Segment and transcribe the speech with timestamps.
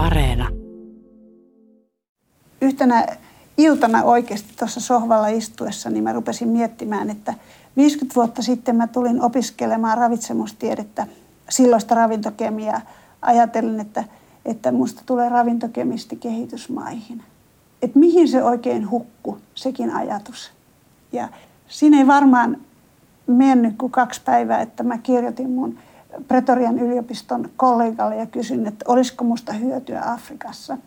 [0.00, 0.48] Areena.
[2.60, 3.06] Yhtenä
[3.56, 7.34] iltana oikeasti tuossa sohvalla istuessa, niin mä rupesin miettimään, että
[7.76, 11.06] 50 vuotta sitten mä tulin opiskelemaan ravitsemustiedettä,
[11.48, 12.80] silloista ravintokemiaa.
[13.22, 14.04] Ajattelin, että,
[14.44, 17.22] että musta tulee ravintokemisti kehitysmaihin.
[17.82, 20.50] Että mihin se oikein hukku, sekin ajatus.
[21.12, 21.28] Ja
[21.68, 22.56] siinä ei varmaan
[23.26, 25.78] mennyt kuin kaksi päivää, että mä kirjoitin mun
[26.28, 30.78] Pretorian yliopiston kollegalle ja kysyin, että olisiko musta hyötyä Afrikassa.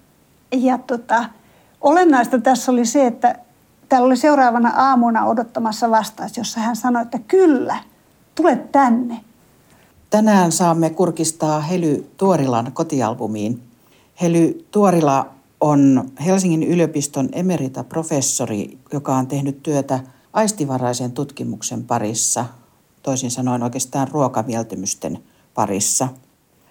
[0.51, 1.25] Ja tota,
[1.81, 3.35] olennaista tässä oli se, että
[3.89, 7.77] täällä oli seuraavana aamuna odottamassa vastaus, jossa hän sanoi, että kyllä,
[8.35, 9.19] tule tänne.
[10.09, 13.63] Tänään saamme kurkistaa Hely Tuorilan kotialbumiin.
[14.21, 15.29] Hely Tuorila
[15.61, 19.99] on Helsingin yliopiston emerita-professori, joka on tehnyt työtä
[20.33, 22.45] aistivaraisen tutkimuksen parissa,
[23.03, 25.19] toisin sanoen oikeastaan ruokamieltymysten
[25.53, 26.07] parissa.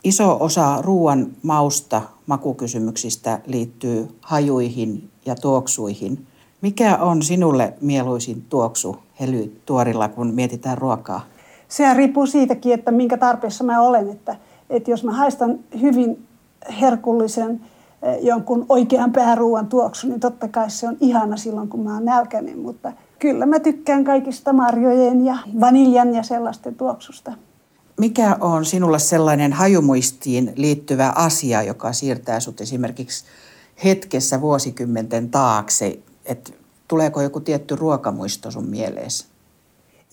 [0.05, 6.27] Iso osa ruoan mausta makukysymyksistä liittyy hajuihin ja tuoksuihin.
[6.61, 11.21] Mikä on sinulle mieluisin tuoksu Hely Tuorilla, kun mietitään ruokaa?
[11.69, 14.11] Se riippuu siitäkin, että minkä tarpeessa mä olen.
[14.11, 14.37] Että,
[14.71, 16.27] että jos mä haistan hyvin
[16.81, 17.61] herkullisen
[18.03, 22.05] eh, jonkun oikean pääruuan tuoksu, niin totta kai se on ihana silloin, kun mä oon
[22.05, 22.59] nälkäinen.
[22.59, 22.93] Mutta
[23.23, 27.33] kyllä mä tykkään kaikista marjojen ja vaniljan ja sellaisten tuoksusta.
[27.99, 33.25] Mikä on sinulle sellainen hajumuistiin liittyvä asia, joka siirtää sinut esimerkiksi
[33.85, 35.99] hetkessä vuosikymmenten taakse?
[36.25, 36.53] Että
[36.89, 39.27] tuleeko joku tietty ruokamuisto sun mieleesi?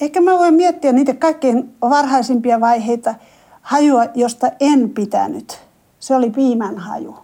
[0.02, 3.16] Ehkä mä voin miettiä niitä kaikkein varhaisimpia vaiheita
[3.62, 5.60] hajua, josta en pitänyt.
[6.00, 7.16] Se oli piimän haju.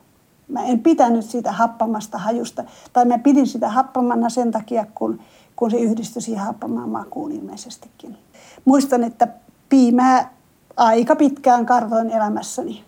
[0.47, 2.63] Mä en pitänyt siitä happamasta hajusta.
[2.93, 5.19] Tai mä pidin sitä happamana sen takia, kun,
[5.55, 8.17] kun se yhdistyi siihen happamaan makuun ilmeisestikin.
[8.65, 9.27] Muistan, että
[9.69, 10.33] piimää
[10.77, 12.83] aika pitkään kartoin elämässäni.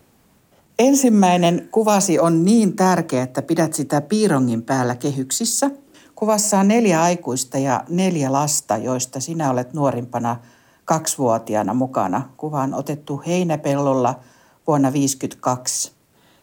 [0.80, 5.72] Ensimmäinen kuvasi on niin tärkeä, että pidät sitä piirongin päällä kehyksissä.
[6.16, 10.36] Kuvassa on neljä aikuista ja neljä lasta, joista sinä olet nuorimpana
[10.86, 12.30] kaksivuotiaana mukana.
[12.38, 14.20] Kuva on otettu Heinäpellolla
[14.68, 15.92] vuonna 1952.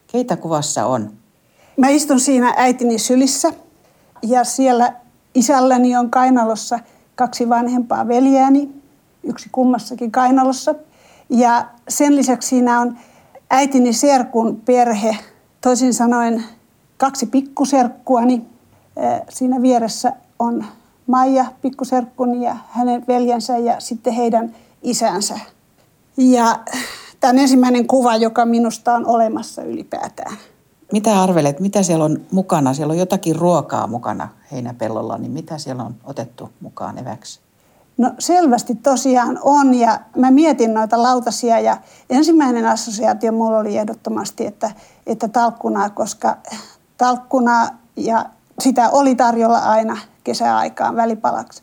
[0.06, 1.12] Keitä kuvassa on?
[1.76, 3.52] Mä istun siinä äitini sylissä
[4.22, 5.03] ja siellä
[5.34, 6.78] isälläni on kainalossa
[7.14, 8.70] kaksi vanhempaa veljääni,
[9.22, 10.74] yksi kummassakin kainalossa–
[11.30, 12.98] ja sen lisäksi siinä on
[13.50, 15.16] äitini serkun perhe,
[15.60, 16.44] toisin sanoen
[16.96, 18.44] kaksi pikkuserkkuani.
[19.28, 20.64] Siinä vieressä on
[21.06, 25.38] Maija pikkuserkkuni ja hänen veljensä ja sitten heidän isänsä.
[26.16, 26.58] Ja
[27.20, 30.36] tämä on ensimmäinen kuva, joka minusta on olemassa ylipäätään.
[30.94, 32.74] Mitä arvelet, mitä siellä on mukana?
[32.74, 37.40] Siellä on jotakin ruokaa mukana heinäpellolla, niin mitä siellä on otettu mukaan eväksi?
[37.98, 41.76] No selvästi tosiaan on ja mä mietin noita lautasia ja
[42.10, 44.70] ensimmäinen assosiaatio mulla oli ehdottomasti, että,
[45.06, 46.36] että talkkunaa, koska
[46.98, 48.26] talkkunaa ja
[48.58, 51.62] sitä oli tarjolla aina kesäaikaan välipalaksi.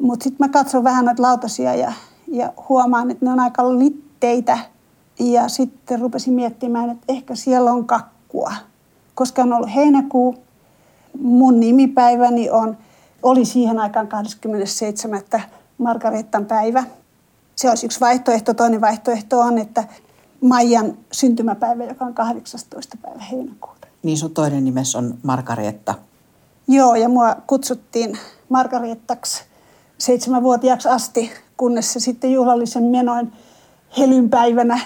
[0.00, 1.92] Mutta sitten mä katson vähän noita lautasia ja,
[2.26, 4.58] ja huomaan, että ne on aika litteitä.
[5.20, 7.86] Ja sitten rupesin miettimään, että ehkä siellä on
[8.32, 8.52] kakkua.
[9.14, 10.34] Koska on ollut heinäkuu,
[11.20, 12.76] mun nimipäiväni on,
[13.22, 15.22] oli siihen aikaan 27
[15.78, 16.84] Margarettan päivä.
[17.56, 18.54] Se olisi yksi vaihtoehto.
[18.54, 19.84] Toinen vaihtoehto on, että
[20.40, 22.98] Maijan syntymäpäivä, joka on 18.
[23.02, 23.86] päivä heinäkuuta.
[24.02, 25.94] Niin sun toinen nimes on Margaretta.
[26.68, 28.18] Joo, ja mua kutsuttiin
[28.48, 29.44] Margarettaksi
[29.98, 33.32] seitsemänvuotiaaksi asti, kunnes se sitten juhlallisen menoin
[33.98, 34.80] helynpäivänä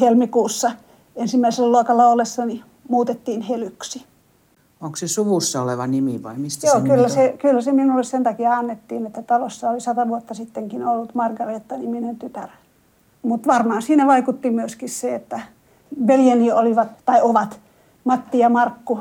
[0.00, 0.70] helmikuussa
[1.16, 4.04] ensimmäisellä luokalla ollessani muutettiin helyksi.
[4.80, 8.22] Onko se suvussa oleva nimi vai mistä Joo, se kyllä se, kyllä se minulle sen
[8.22, 12.48] takia annettiin, että talossa oli sata vuotta sittenkin ollut Margaretta-niminen tytär.
[13.22, 15.40] Mutta varmaan siinä vaikutti myöskin se, että
[16.06, 17.60] veljeni olivat tai ovat
[18.04, 18.98] Matti ja Markku,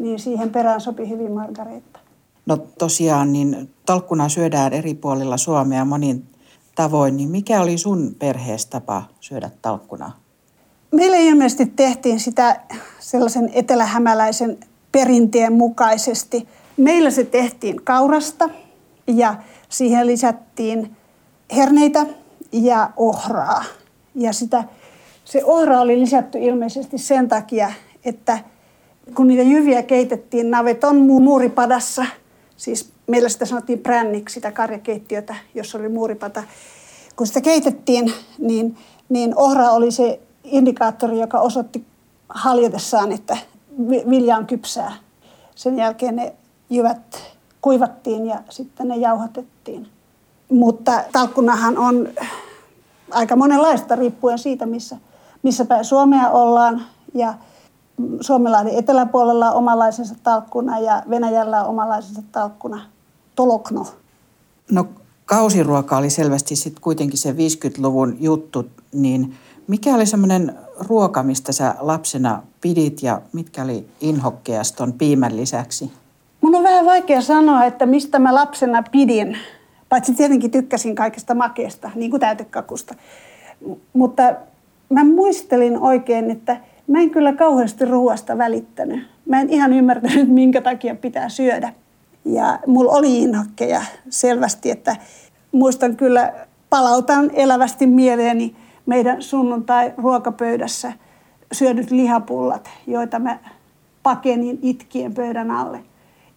[0.00, 1.98] niin siihen perään sopi hyvin Margaretta.
[2.46, 6.26] No tosiaan, niin talkkuna syödään eri puolilla Suomea monin
[6.74, 10.12] tavoin, niin mikä oli sun perheessä tapa syödä talkkunaa?
[10.90, 12.60] Meille ilmeisesti tehtiin sitä
[12.98, 14.58] sellaisen etelähämäläisen
[14.92, 16.48] perinteen mukaisesti.
[16.76, 18.48] Meillä se tehtiin kaurasta
[19.06, 19.34] ja
[19.68, 20.96] siihen lisättiin
[21.56, 22.06] herneitä
[22.52, 23.64] ja ohraa.
[24.14, 24.64] Ja sitä,
[25.24, 27.72] se ohra oli lisätty ilmeisesti sen takia,
[28.04, 28.38] että
[29.14, 32.06] kun niitä jyviä keitettiin naveton muuripadassa,
[32.56, 36.42] siis meillä sitä sanottiin pränniksi, sitä karjakeittiötä, jossa oli muuripata.
[37.16, 38.76] Kun sitä keitettiin, niin,
[39.08, 41.86] niin ohra oli se indikaattori, joka osoitti
[42.28, 43.36] haljotessaan, että
[44.10, 44.92] vilja on kypsää.
[45.54, 46.34] Sen jälkeen ne
[46.70, 47.22] jyvät
[47.60, 49.88] kuivattiin ja sitten ne jauhatettiin.
[50.50, 52.08] Mutta talkkunahan on
[53.10, 54.96] aika monenlaista riippuen siitä, missä,
[55.42, 56.82] missä päin Suomea ollaan.
[57.14, 57.34] Ja
[58.20, 62.80] Suomenlahden eteläpuolella omalaisensa talkkuna ja Venäjällä omalaisensa talkkuna
[63.34, 63.86] tolokno.
[64.70, 64.86] No
[65.24, 69.34] kausiruoka oli selvästi sitten kuitenkin se 50-luvun juttu, niin
[69.68, 70.54] mikä oli semmoinen
[70.88, 75.92] ruoka, mistä sä lapsena pidit ja mitkä oli inhokkeas ton piimän lisäksi?
[76.40, 79.38] Mun on vähän vaikea sanoa, että mistä mä lapsena pidin.
[79.88, 82.94] Paitsi tietenkin tykkäsin kaikesta makeesta, niin kuin täytekakusta.
[83.92, 84.22] Mutta
[84.88, 86.56] mä muistelin oikein, että
[86.86, 89.06] mä en kyllä kauheasti ruoasta välittänyt.
[89.26, 91.72] Mä en ihan ymmärtänyt, minkä takia pitää syödä.
[92.24, 94.96] Ja mulla oli inhokkeja selvästi, että
[95.52, 96.32] muistan kyllä,
[96.70, 98.56] palautan elävästi mieleeni
[98.88, 100.92] meidän sunnuntai-ruokapöydässä
[101.52, 103.38] syödyt lihapullat, joita mä
[104.02, 105.84] pakenin itkien pöydän alle.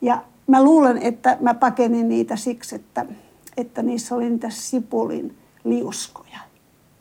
[0.02, 3.06] Ja mä luulen, että mä pakenin niitä siksi, että,
[3.58, 6.40] että niissä oli niitä sipulin liuskoja.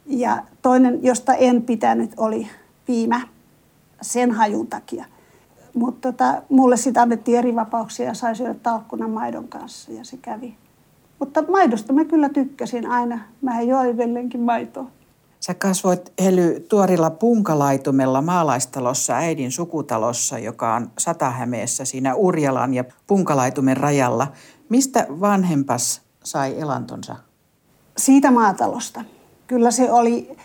[0.06, 2.48] Ja toinen, josta en pitänyt, oli
[2.86, 3.20] piimä
[4.02, 5.04] sen hajun takia.
[5.74, 10.16] Mutta tota, mulle sitä annettiin eri vapauksia ja sai syödä talkkunan maidon kanssa ja se
[10.16, 10.54] kävi.
[11.18, 13.18] Mutta maidosta mä kyllä tykkäsin aina.
[13.42, 14.90] Mä join edelleenkin maitoa.
[15.40, 23.76] Sä kasvoit Hely tuorilla punkalaitumella maalaistalossa äidin sukutalossa, joka on Satahämeessä siinä Urjalan ja punkalaitumen
[23.76, 24.32] rajalla.
[24.68, 27.16] Mistä vanhempas sai elantonsa?
[27.96, 29.04] Siitä maatalosta.
[29.46, 30.36] Kyllä se oli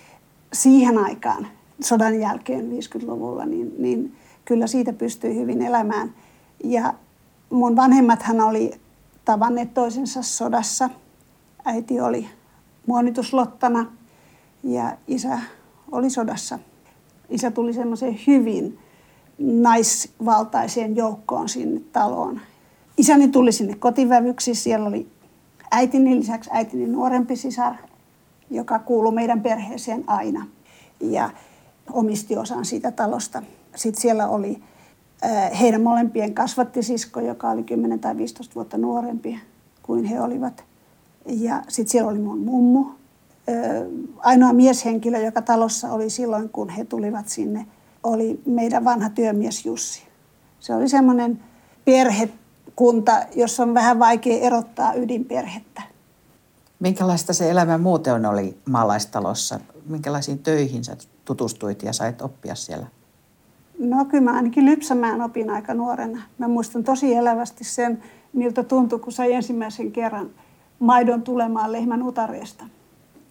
[0.53, 1.48] siihen aikaan,
[1.81, 4.15] sodan jälkeen 50-luvulla, niin, niin
[4.45, 6.13] kyllä siitä pystyi hyvin elämään.
[6.63, 6.94] Ja
[7.50, 8.71] mun vanhemmathan oli
[9.25, 10.89] tavanneet toisensa sodassa.
[11.65, 12.27] Äiti oli
[12.88, 13.86] muonituslottana
[14.65, 15.39] ja isä
[15.91, 16.59] oli sodassa.
[17.29, 18.79] Isä tuli semmoiseen hyvin
[19.39, 22.41] naisvaltaiseen joukkoon sinne taloon.
[22.97, 24.56] Isäni tuli sinne kotivävyksi.
[24.56, 25.07] Siellä oli
[25.71, 27.75] äitini lisäksi äitini nuorempi sisar,
[28.50, 30.47] joka kuului meidän perheeseen aina.
[31.00, 31.29] Ja
[31.91, 33.44] omisti osan siitä talosta.
[33.75, 34.63] Sitten siellä oli
[35.59, 39.39] heidän molempien kasvattisisko, joka oli 10 tai 15 vuotta nuorempi
[39.83, 40.63] kuin he olivat.
[41.25, 42.85] Ja sitten siellä oli mun mummu,
[44.18, 47.65] ainoa mieshenkilö, joka talossa oli silloin, kun he tulivat sinne,
[48.03, 50.03] oli meidän vanha työmies Jussi.
[50.59, 51.39] Se oli semmoinen
[51.86, 55.81] perhekunta, jossa on vähän vaikea erottaa ydinperhettä.
[56.80, 59.59] Minkälaista se elämä muuten oli maalaistalossa?
[59.86, 62.88] Minkälaisiin töihin sä tutustuit ja sait oppia siellä?
[63.80, 66.21] No kyllä mä ainakin lypsämään opin aika nuorena.
[66.38, 68.03] Mä muistan tosi elävästi sen,
[68.33, 70.30] miltä tuntui, kun sai ensimmäisen kerran
[70.80, 72.65] maidon tulemaan lehmän utareesta.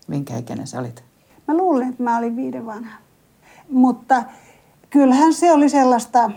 [0.06, 1.04] Minkä ikäinen sä olit?
[1.48, 2.96] Mä luulen, että mä olin viiden vanha.
[3.70, 4.22] Mutta
[4.90, 6.30] kyllähän se oli sellaista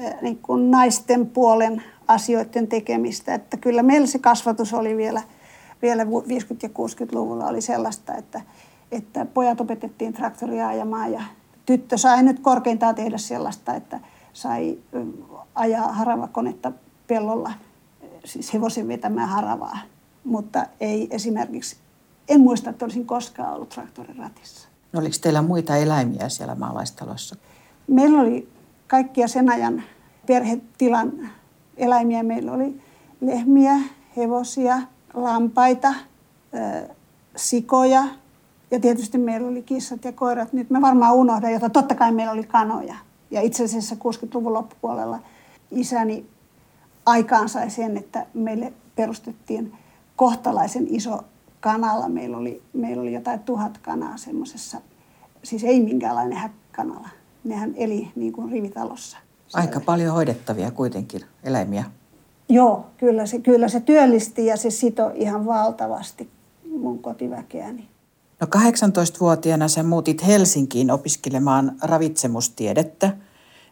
[0.00, 3.34] eh, niin kuin naisten puolen asioiden tekemistä.
[3.34, 5.22] Että kyllä meillä se kasvatus oli vielä,
[5.82, 6.06] vielä 50-
[6.62, 8.40] ja 60-luvulla oli sellaista, että,
[8.92, 11.22] että pojat opetettiin traktoria ajamaan ja
[11.66, 14.00] tyttö sai nyt korkeintaan tehdä sellaista, että
[14.32, 14.78] sai
[15.54, 16.72] ajaa haravakonetta
[17.06, 17.52] pellolla,
[18.24, 19.78] siis hevosen vetämään haravaa.
[20.24, 21.76] Mutta ei esimerkiksi
[22.28, 24.68] en muista, että olisin koskaan ollut traktorin ratissa.
[24.92, 27.36] No, oliko teillä muita eläimiä siellä maalaistalossa?
[27.86, 28.48] Meillä oli
[28.86, 29.82] kaikkia sen ajan
[30.26, 31.12] perhetilan
[31.76, 32.22] eläimiä.
[32.22, 32.80] Meillä oli
[33.20, 33.74] lehmiä,
[34.16, 34.78] hevosia,
[35.14, 35.94] lampaita,
[37.36, 38.04] sikoja
[38.70, 40.52] ja tietysti meillä oli kissat ja koirat.
[40.52, 42.94] Nyt mä varmaan unohdan, jota totta kai meillä oli kanoja.
[43.30, 45.18] Ja itse asiassa 60-luvun loppupuolella
[45.70, 46.26] isäni
[47.06, 49.74] aikaan sai sen, että meille perustettiin
[50.16, 51.24] kohtalaisen iso
[51.66, 52.08] kanalla.
[52.08, 54.80] Meillä oli, meillä oli jotain tuhat kanaa semmoisessa,
[55.42, 57.08] siis ei minkäänlainen häkkanala.
[57.44, 59.18] Nehän eli niin kuin rivitalossa.
[59.52, 61.84] Aika paljon hoidettavia kuitenkin eläimiä.
[62.48, 66.30] Joo, kyllä se, kyllä se työllisti ja se sito ihan valtavasti
[66.78, 67.88] mun kotiväkeäni.
[68.40, 73.16] No 18-vuotiaana sä muutit Helsinkiin opiskelemaan ravitsemustiedettä.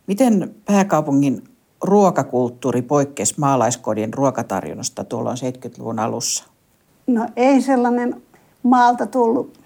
[0.06, 1.44] Miten pääkaupungin
[1.82, 6.53] ruokakulttuuri poikkesi maalaiskodin ruokatarjonnasta tuolloin 70-luvun alussa?
[7.06, 8.22] No ei sellainen
[8.62, 9.58] maalta tullut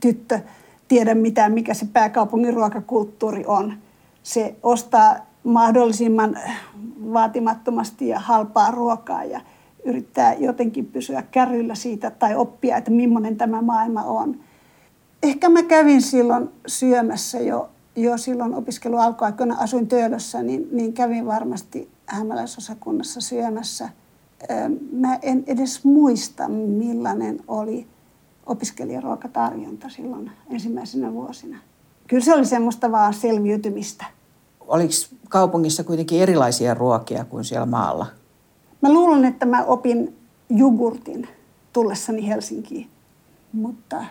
[0.00, 0.40] tyttö
[0.88, 3.72] tiedä mitään, mikä se pääkaupungin ruokakulttuuri on.
[4.22, 6.38] Se ostaa mahdollisimman
[7.12, 9.40] vaatimattomasti ja halpaa ruokaa ja
[9.84, 14.40] yrittää jotenkin pysyä kärryillä siitä tai oppia, että millainen tämä maailma on.
[15.22, 21.88] Ehkä mä kävin silloin syömässä jo, jo silloin opiskelualkuaikoina, asuin Töölössä, niin, niin kävin varmasti
[22.06, 23.88] hämäläisosakunnassa syömässä–
[24.92, 27.86] mä en edes muista, millainen oli
[28.46, 31.58] opiskelijaruokatarjonta silloin ensimmäisenä vuosina.
[32.06, 34.04] Kyllä se oli semmoista vaan selviytymistä.
[34.60, 34.92] Oliko
[35.28, 38.06] kaupungissa kuitenkin erilaisia ruokia kuin siellä maalla?
[38.82, 40.16] Mä luulen, että mä opin
[40.50, 41.28] jogurtin
[41.72, 42.88] tullessani Helsinkiin,
[43.52, 44.04] mutta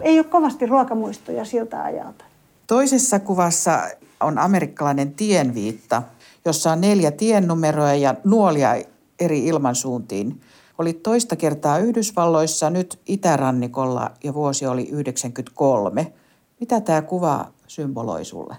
[0.00, 2.24] ei ole kovasti ruokamuistoja siltä ajalta.
[2.66, 3.82] Toisessa kuvassa
[4.20, 6.02] on amerikkalainen tienviitta,
[6.44, 8.76] jossa on neljä tiennumeroa ja nuolia
[9.20, 10.40] eri ilmansuuntiin.
[10.78, 16.12] Oli toista kertaa Yhdysvalloissa, nyt itärannikolla ja vuosi oli 93.
[16.60, 18.56] Mitä tämä kuva symboloi sulle?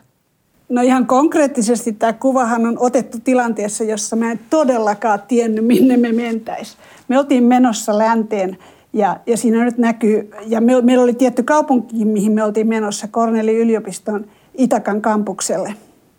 [0.69, 6.11] No ihan konkreettisesti tämä kuvahan on otettu tilanteessa, jossa mä en todellakaan tiennyt, minne me
[6.11, 6.77] mentäis.
[7.07, 8.57] Me oltiin menossa länteen
[8.93, 13.07] ja, ja siinä nyt näkyy, ja me, meillä oli tietty kaupunki, mihin me oltiin menossa,
[13.07, 14.25] Korneli yliopiston
[14.57, 15.73] Itakan kampukselle.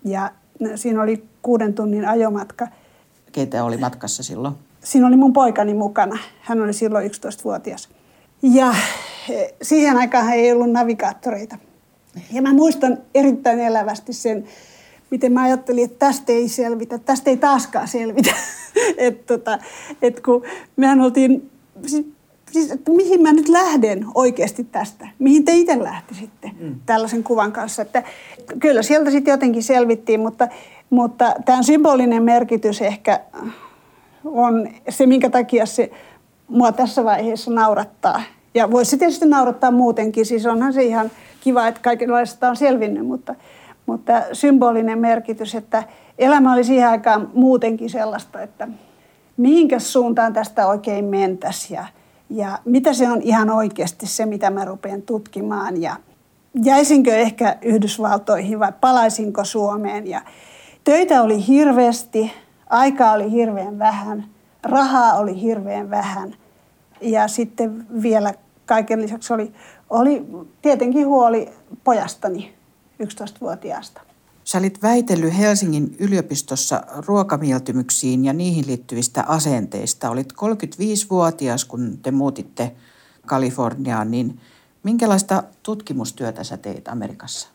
[0.05, 0.31] Ja
[0.75, 2.69] siinä oli kuuden tunnin ajomatka.
[3.33, 4.55] Keitä oli matkassa silloin?
[4.85, 6.19] Siinä oli mun poikani mukana.
[6.41, 7.89] Hän oli silloin 11-vuotias.
[8.43, 8.75] Ja
[9.31, 11.57] eh, siihen aikaan ei ollut navigaattoreita.
[12.33, 14.45] Ja mä muistan erittäin elävästi sen,
[15.11, 18.31] miten mä ajattelin, että tästä ei selvitä, tästä ei taaskaan selvitä.
[18.99, 19.59] että tota,
[20.03, 20.43] et kun
[20.77, 21.51] mehän oltiin,
[21.87, 22.07] siis,
[22.53, 26.75] siis, että mihin mä nyt lähden oikeasti tästä, mihin te itse lähtisitte mm.
[26.87, 27.83] tällaisen kuvan kanssa.
[27.83, 28.03] Että
[28.61, 30.49] kyllä sieltä sitten jotenkin selvittiin, mutta,
[30.91, 33.21] mutta tämän symbolinen merkitys ehkä
[34.25, 35.91] on se, minkä takia se
[36.49, 38.23] mua tässä vaiheessa naurattaa.
[38.55, 43.35] Ja voisi tietysti naurattaa muutenkin, siis onhan se ihan kiva, että kaikenlaista on selvinnyt, mutta,
[43.87, 45.83] mutta symbolinen merkitys, että
[46.19, 48.69] elämä oli siihen aikaan muutenkin sellaista, että
[49.37, 51.87] mihinkä suuntaan tästä oikein mentäisi ja,
[52.31, 55.97] ja mitä se on ihan oikeasti se, mitä mä rupean tutkimaan ja
[56.65, 60.21] jäisinkö ehkä Yhdysvaltoihin vai palaisinko Suomeen ja
[60.85, 62.33] töitä oli hirveästi,
[62.71, 64.27] aikaa oli hirveän vähän,
[64.63, 66.35] rahaa oli hirveän vähän
[67.01, 68.35] ja sitten vielä
[68.67, 69.53] kaiken lisäksi oli,
[69.91, 70.27] oli
[70.63, 71.49] tietenkin huoli
[71.85, 72.55] pojastani
[73.03, 74.01] 11-vuotiaasta.
[74.45, 80.11] Sä olit väitellyt Helsingin yliopistossa ruokamieltymyksiin ja niihin liittyvistä asenteista.
[80.11, 82.73] Olit 35-vuotias, kun te muutitte
[83.27, 84.41] Kaliforniaan, niin
[84.83, 87.49] minkälaista tutkimustyötä sä teit Amerikassa?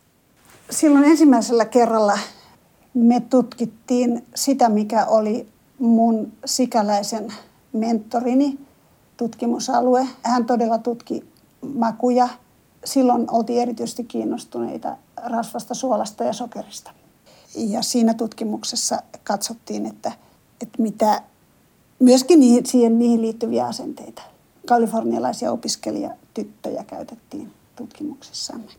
[0.70, 2.20] Silloin ensimmäisellä kerralla
[2.96, 5.48] me tutkittiin sitä, mikä oli
[5.80, 7.34] mun sikäläisen
[7.74, 8.60] mentorini
[9.18, 10.08] tutkimusalue.
[10.22, 11.24] Hän todella tutki
[11.76, 12.30] makuja.
[12.86, 16.92] Silloin oltiin erityisesti kiinnostuneita rasvasta, suolasta ja sokerista.
[17.56, 20.12] Ja siinä tutkimuksessa katsottiin, että,
[20.62, 21.22] että mitä
[22.00, 24.22] myöskin niihin, siihen, niihin liittyviä asenteita.
[24.68, 28.72] Kalifornialaisia opiskelijatyttöjä käytettiin tutkimuksessamme.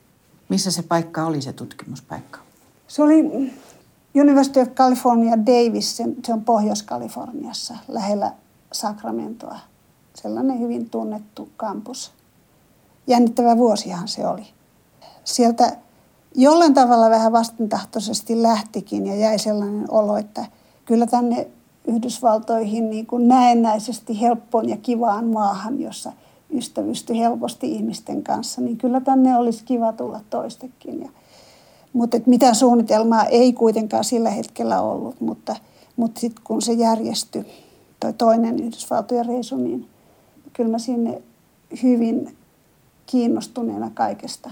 [0.48, 2.38] Missä se paikka oli, se tutkimuspaikka?
[2.88, 3.52] Se oli
[4.20, 8.32] University of California Davis, se on Pohjois-Kaliforniassa, lähellä
[8.72, 9.58] Sacramentoa.
[10.14, 12.12] Sellainen hyvin tunnettu kampus.
[13.06, 14.46] Jännittävä vuosihan se oli.
[15.24, 15.76] Sieltä
[16.34, 20.46] jollain tavalla vähän vastentahtoisesti lähtikin ja jäi sellainen olo, että
[20.84, 21.48] kyllä tänne
[21.86, 26.12] Yhdysvaltoihin niin kuin näennäisesti helppoon ja kivaan maahan, jossa
[26.50, 31.00] ystävysty helposti ihmisten kanssa, niin kyllä tänne olisi kiva tulla toistekin.
[31.00, 31.08] Ja,
[31.96, 35.56] mutta mitään suunnitelmaa ei kuitenkaan sillä hetkellä ollut, mutta,
[35.96, 37.46] mutta sitten kun se järjestyi,
[38.00, 39.88] toi toinen Yhdysvaltojen reisu, niin
[40.52, 41.22] kyllä mä sinne
[41.82, 42.36] hyvin
[43.06, 44.50] kiinnostuneena kaikesta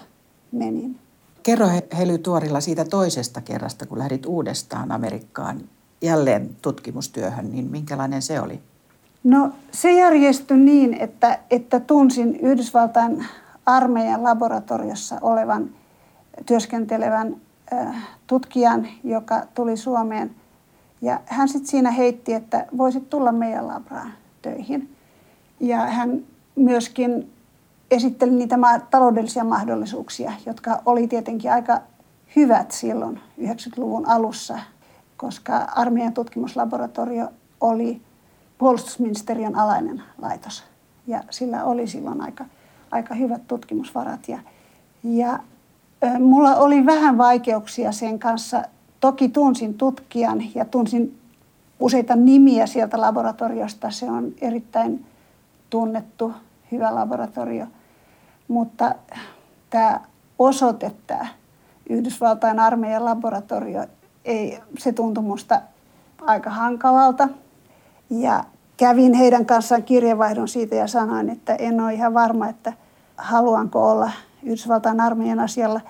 [0.53, 0.99] menin.
[1.43, 5.61] Kerro Hely Tuorilla siitä toisesta kerrasta, kun lähdit uudestaan Amerikkaan
[6.03, 8.61] jälleen tutkimustyöhön, niin minkälainen se oli?
[9.25, 13.27] No se järjestyi niin, että, että tunsin Yhdysvaltain
[13.67, 15.71] armeijan laboratoriossa olevan
[16.47, 17.37] työskentelevän
[17.73, 20.31] äh, tutkijan, joka tuli Suomeen.
[21.03, 24.12] Ja hän sitten siinä heitti, että voisit tulla meidän labraan
[24.43, 24.97] töihin.
[25.61, 26.23] Ja hän
[26.57, 27.33] myöskin
[27.91, 28.59] esitteli niitä
[28.91, 31.81] taloudellisia mahdollisuuksia, jotka oli tietenkin aika
[32.37, 34.59] hyvät silloin 90-luvun alussa,
[35.17, 37.29] koska armeijan tutkimuslaboratorio
[37.61, 38.00] oli
[38.59, 40.64] puolustusministeriön alainen laitos.
[41.07, 42.45] Ja sillä oli silloin aika,
[42.91, 44.29] aika hyvät tutkimusvarat.
[44.29, 44.38] Ja,
[45.05, 45.38] ja
[46.21, 48.63] mulla oli vähän vaikeuksia sen kanssa.
[49.01, 51.19] Toki tunsin tutkijan ja tunsin
[51.81, 53.91] useita nimiä sieltä laboratoriosta.
[53.91, 55.07] Se on erittäin
[55.71, 56.33] tunnettu,
[56.73, 57.67] hyvä laboratorio.
[58.49, 58.95] Mutta
[59.71, 60.01] tämä
[60.39, 61.27] osoite, tämä
[61.89, 63.87] Yhdysvaltain armeijan laboratorio,
[64.25, 65.61] ei, se tuntui minusta
[66.21, 67.29] aika hankalalta.
[68.11, 68.45] Ja
[68.77, 72.73] kävin heidän kanssaan kirjeenvaihdon siitä ja sanoin, että en ole ihan varma, että
[73.17, 74.11] haluanko olla
[74.45, 75.81] Yhdysvaltain armeijan asialla.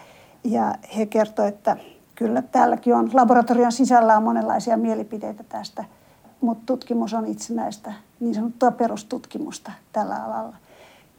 [0.44, 1.76] Ja he kertoivat, että
[2.14, 5.84] kyllä täälläkin on, laboratorion sisällä on monenlaisia mielipiteitä tästä,
[6.40, 10.56] mutta tutkimus on itsenäistä, niin sanottua perustutkimusta tällä alalla.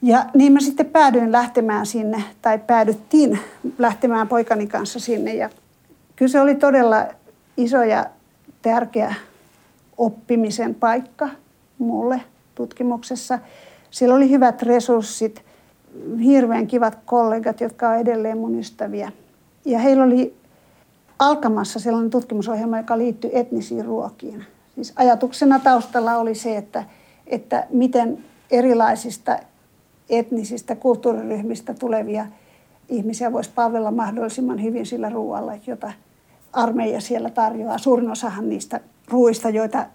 [0.02, 3.40] Ja niin mä sitten päädyin lähtemään sinne, tai päädyttiin
[3.78, 5.34] lähtemään poikani kanssa sinne.
[5.34, 5.50] Ja
[6.16, 7.06] kyllä se oli todella
[7.58, 8.06] iso ja
[8.62, 9.14] tärkeä
[9.98, 11.30] oppimisen paikka
[11.78, 12.22] mulle
[12.56, 13.40] tutkimuksessa.
[13.92, 15.44] Siellä oli hyvät resurssit,
[16.24, 19.12] hirveän kivat kollegat, jotka ovat edelleen mun ystäviä.
[19.66, 20.36] Ja heillä oli
[21.20, 24.44] alkamassa sellainen tutkimusohjelma, joka liittyy etnisiin ruokiin.
[24.76, 26.84] Siis ajatuksena taustalla oli se, että,
[27.28, 28.18] että miten
[28.52, 29.40] erilaisista
[30.10, 32.26] etnisistä kulttuuriryhmistä tulevia
[32.90, 35.94] ihmisiä voisi palvella mahdollisimman hyvin sillä ruoalla, jota
[36.54, 37.78] armeija siellä tarjoaa.
[37.78, 39.86] Suurin osahan niistä ruuista, joita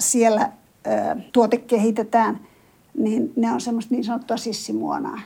[0.00, 0.52] siellä
[0.86, 2.40] ö, tuotekehitetään,
[2.98, 5.20] niin ne on semmoista niin sanottua sissimuonaa.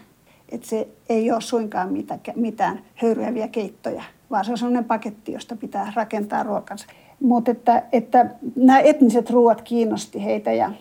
[0.48, 1.94] Että se ei ole suinkaan
[2.36, 6.86] mitään, höyryäviä keittoja, vaan se on sellainen paketti, josta pitää rakentaa ruokansa.
[7.20, 10.72] Mutta että, että nämä etniset ruoat kiinnosti heitä ja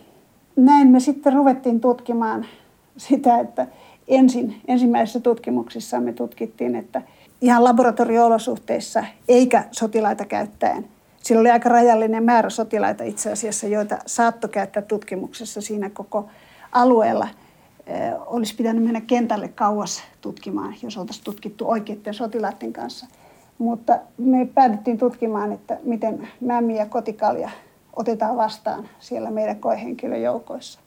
[0.55, 2.45] näin me sitten ruvettiin tutkimaan
[2.97, 3.67] sitä, että
[4.07, 7.01] ensin, ensimmäisissä tutkimuksissa me tutkittiin, että
[7.41, 10.87] ihan laboratorio-olosuhteissa eikä sotilaita käyttäen.
[11.23, 16.29] Sillä oli aika rajallinen määrä sotilaita itse asiassa, joita saattoi käyttää tutkimuksessa siinä koko
[16.71, 17.27] alueella.
[18.25, 23.05] Olisi pitänyt mennä kentälle kauas tutkimaan, jos oltaisiin tutkittu oikeiden sotilaiden kanssa.
[23.57, 27.49] Mutta me päädyttiin tutkimaan, että miten mämmi ja kotikalja
[27.95, 30.79] otetaan vastaan siellä meidän koehenkilöjoukoissa.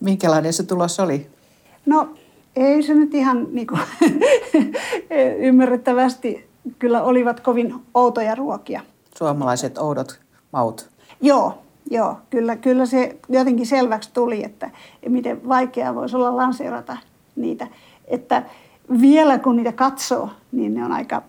[0.00, 1.26] Minkälainen se tulos oli?
[1.86, 2.14] No
[2.56, 3.80] ei se nyt ihan niin kuin,
[5.48, 6.48] ymmärrettävästi
[6.78, 8.80] kyllä olivat kovin outoja ruokia.
[9.18, 10.20] Suomalaiset oudot
[10.52, 10.90] maut.
[11.20, 11.58] Joo,
[11.90, 12.16] joo.
[12.30, 14.70] Kyllä, kyllä se jotenkin selväksi tuli, että
[15.08, 16.96] miten vaikeaa voisi olla lanseerata
[17.36, 17.66] niitä.
[18.04, 18.42] Että
[19.00, 21.22] vielä kun niitä katsoo, niin ne on aika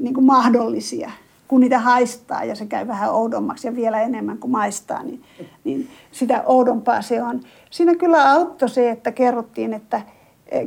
[0.00, 1.10] niin kuin mahdollisia.
[1.48, 5.22] Kun niitä haistaa ja se käy vähän oudommaksi ja vielä enemmän kuin maistaa, niin,
[5.64, 7.40] niin sitä oudompaa se on.
[7.70, 10.02] Siinä kyllä auttoi se, että kerrottiin, että–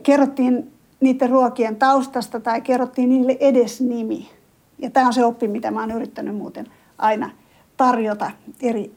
[0.03, 4.29] kerrottiin niiden ruokien taustasta tai kerrottiin niille edes nimi.
[4.77, 6.67] Ja tämä on se oppi, mitä mä oon yrittänyt muuten
[6.97, 7.29] aina
[7.77, 8.31] tarjota
[8.61, 8.91] eri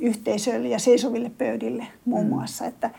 [0.00, 2.28] yhteisöille ja seisoville pöydille muun mm.
[2.28, 2.90] muassa, että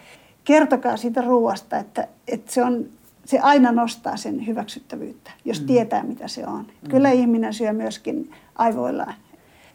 [0.43, 2.85] kertokaa siitä ruoasta, että, että se, on,
[3.25, 5.67] se aina nostaa sen hyväksyttävyyttä, jos mm.
[5.67, 6.67] tietää mitä se on.
[6.81, 6.89] Mm.
[6.89, 9.13] Kyllä ihminen syö myöskin aivoillaan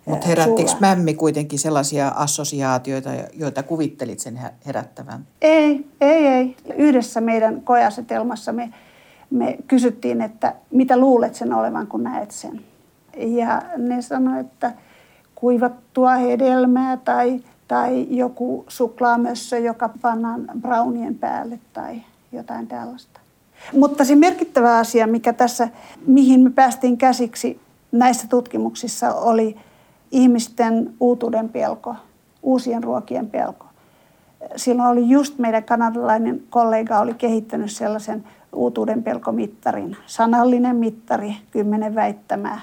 [0.06, 5.26] mutta herättikö mämmi kuitenkin sellaisia assosiaatioita, joita kuvittelit sen herättävän?
[5.42, 6.56] Ei, ei, ei.
[6.76, 8.72] Yhdessä meidän koeasetelmassa me,
[9.30, 12.60] me kysyttiin, että mitä luulet sen olevan, kun näet sen.
[13.16, 14.72] Ja ne sanoivat, että
[15.42, 22.02] kuivattua hedelmää tai, tai joku suklaamössö, joka pannaan brownien päälle tai
[22.32, 23.20] jotain tällaista.
[23.72, 25.68] Mutta se merkittävä asia, mikä tässä,
[26.06, 27.60] mihin me päästiin käsiksi
[27.92, 29.56] näissä tutkimuksissa, oli–
[30.12, 31.96] ihmisten uutuuden pelko,
[32.42, 33.66] uusien ruokien pelko.
[34.56, 42.60] Silloin oli just meidän kanadalainen kollega oli kehittänyt sellaisen uutuuden pelkomittarin, sanallinen mittari, kymmenen väittämää,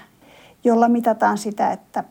[0.64, 2.04] jolla mitataan sitä, että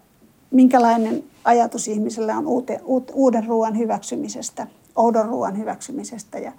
[0.50, 2.80] minkälainen ajatus ihmisellä on uute,
[3.12, 6.38] uuden ruoan hyväksymisestä, oudon ruoan hyväksymisestä.
[6.38, 6.52] Ja,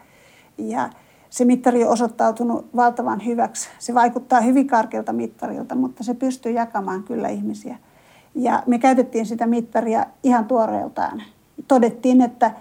[0.57, 0.89] ja
[1.29, 3.69] se mittari on osoittautunut valtavan hyväksi.
[3.79, 7.77] Se vaikuttaa hyvin karkealta mittarilta, mutta se pystyy jakamaan kyllä ihmisiä–
[8.35, 11.23] ja me käytettiin sitä mittaria ihan tuoreeltaan.
[11.67, 12.51] Todettiin, että,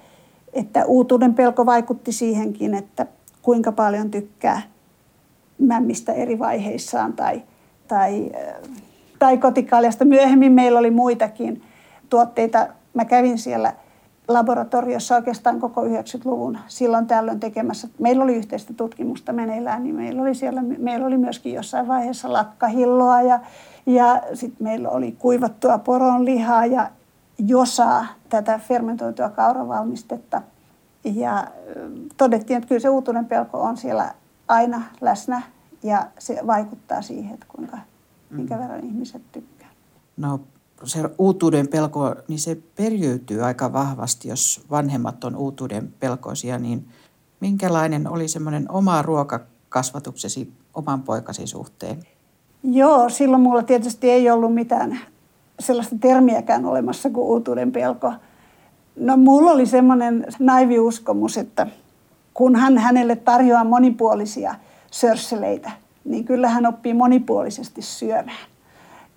[0.52, 3.06] että uutuuden pelko vaikutti siihenkin, että
[3.42, 4.62] kuinka paljon tykkää
[5.58, 7.42] mämmistä eri vaiheissaan tai,
[7.88, 8.30] tai,
[9.18, 10.04] tai kotikaljasta.
[10.04, 11.62] Myöhemmin meillä oli muitakin
[12.10, 12.66] tuotteita.
[12.94, 13.72] Mä kävin siellä
[14.28, 17.88] laboratoriossa oikeastaan koko 90-luvun silloin tällöin tekemässä.
[17.98, 23.22] Meillä oli yhteistä tutkimusta meneillään, niin meillä oli, siellä, meillä oli myöskin jossain vaiheessa lakkahilloa
[23.22, 23.40] ja
[23.88, 26.90] ja sitten meillä oli kuivattua poronlihaa ja
[27.38, 30.42] josaa, tätä fermentoitua kauravalmistetta.
[31.04, 31.46] Ja
[32.16, 34.14] todettiin, että kyllä se uutuuden pelko on siellä
[34.48, 35.42] aina läsnä
[35.82, 37.78] ja se vaikuttaa siihen, että kuinka,
[38.30, 38.60] minkä mm.
[38.60, 39.68] verran ihmiset tykkää.
[40.16, 40.40] No
[40.84, 46.88] se uutuuden pelko, niin se periytyy aika vahvasti, jos vanhemmat on uutuuden pelkoisia, niin
[47.40, 52.02] minkälainen oli semmoinen oma ruokakasvatuksesi oman poikasi suhteen?
[52.62, 55.00] Joo, silloin mulla tietysti ei ollut mitään
[55.60, 58.12] sellaista termiäkään olemassa kuin uutuuden pelko.
[58.96, 61.66] No mulla oli semmoinen naivi uskomus, että
[62.34, 64.54] kun hän hänelle tarjoaa monipuolisia
[64.90, 65.70] sörsseleitä,
[66.04, 68.46] niin kyllä hän oppii monipuolisesti syömään.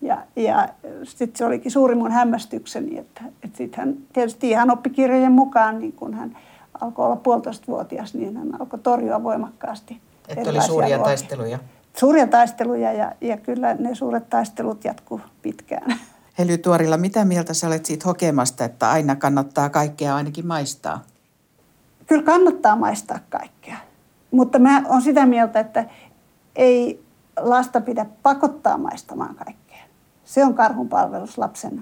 [0.02, 0.70] Ja, ja
[1.04, 5.94] sitten se olikin suuri mun hämmästykseni, että, että sitten hän tietysti ihan oppikirjojen mukaan, niin
[5.94, 6.38] kun hän
[6.82, 11.04] alkoi olla puolitoista-vuotias, niin hän alkoi torjua voimakkaasti Että oli suuria ruokia.
[11.04, 11.60] taisteluja
[11.98, 16.00] suuria taisteluja ja, ja kyllä ne suuret taistelut jatkuu pitkään.
[16.40, 21.04] Hely Tuorilla, mitä mieltä sä olet siitä hokemasta, että aina kannattaa kaikkea ainakin maistaa?
[22.08, 23.78] Kyllä kannattaa maistaa kaikkea,
[24.32, 25.86] mutta mä olen sitä mieltä, että
[26.56, 27.04] ei
[27.40, 29.84] lasta pidä pakottaa maistamaan kaikkea.
[30.26, 31.82] Se on karhunpalvelus lapsen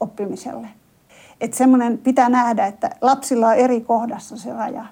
[0.00, 0.68] oppimiselle.
[1.40, 4.84] Että semmoinen pitää nähdä, että lapsilla on eri kohdassa se raja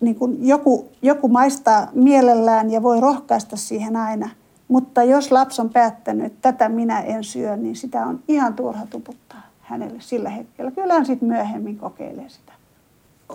[0.00, 4.30] niin kuin joku, joku maistaa mielellään ja voi rohkaista siihen aina,
[4.68, 8.86] Mutta jos lapsi on päättänyt, että tätä minä en syö, niin sitä on ihan turha
[8.86, 10.70] tuputtaa hänelle sillä hetkellä.
[10.70, 12.52] Kyllä hän sitten myöhemmin kokeilee sitä.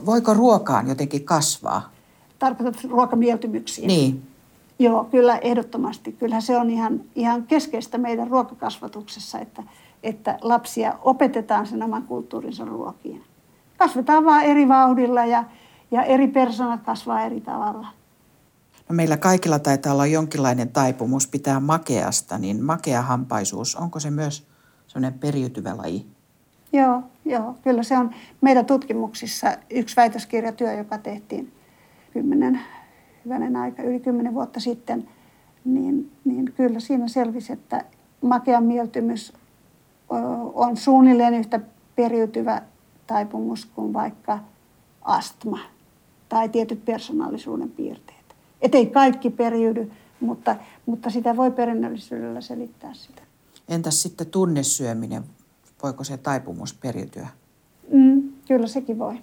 [0.06, 1.89] Voiko ruokaan jotenkin kasvaa?
[2.39, 3.88] Tarkoitat ruokamieltymyksiä?
[3.88, 4.27] Niin.
[4.79, 6.12] Joo, kyllä ehdottomasti.
[6.12, 9.63] Kyllä se on ihan, ihan keskeistä meidän ruokakasvatuksessa, että,
[10.03, 13.23] että lapsia opetetaan sen oman kulttuurinsa ruokiin.
[13.77, 15.43] Kasvetaan vaan eri vauhdilla ja,
[15.91, 17.88] ja eri persoonat kasvaa eri tavalla.
[18.89, 24.47] No meillä kaikilla taitaa olla jonkinlainen taipumus pitää makeasta, niin makeahampaisuus, onko se myös
[24.88, 26.05] sellainen periytyvä laji?
[26.73, 31.51] Joo, joo, kyllä se on meidän tutkimuksissa yksi väitöskirjatyö, joka tehtiin
[32.13, 32.59] kymmenen,
[33.25, 35.09] hyvänen aika, yli kymmenen vuotta sitten,
[35.65, 37.86] niin, niin kyllä siinä selvisi, että
[38.21, 39.33] makean mieltymys
[40.53, 41.59] on suunnilleen yhtä
[41.95, 42.62] periytyvä
[43.07, 44.39] taipumus kuin vaikka
[45.01, 45.59] astma
[46.29, 48.36] tai tietyt persoonallisuuden piirteet.
[48.62, 50.55] Et ei kaikki periydy, mutta,
[50.86, 53.21] mutta sitä voi perinnöllisyydellä selittää sitä.
[53.69, 55.23] Entäs sitten tunnesyöminen?
[55.83, 57.27] Voiko se taipumus periytyä?
[57.91, 59.15] Mm, kyllä sekin voi.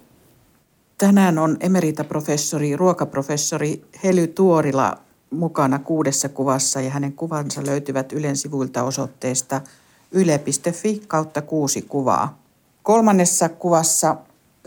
[1.01, 4.97] Tänään on emeritaprofessori, ruokaprofessori Hely Tuorila
[5.29, 9.61] mukana kuudessa kuvassa ja hänen kuvansa löytyvät Ylen sivuilta osoitteesta
[10.11, 12.39] yle.fi kautta kuusi kuvaa.
[12.83, 14.15] Kolmannessa kuvassa,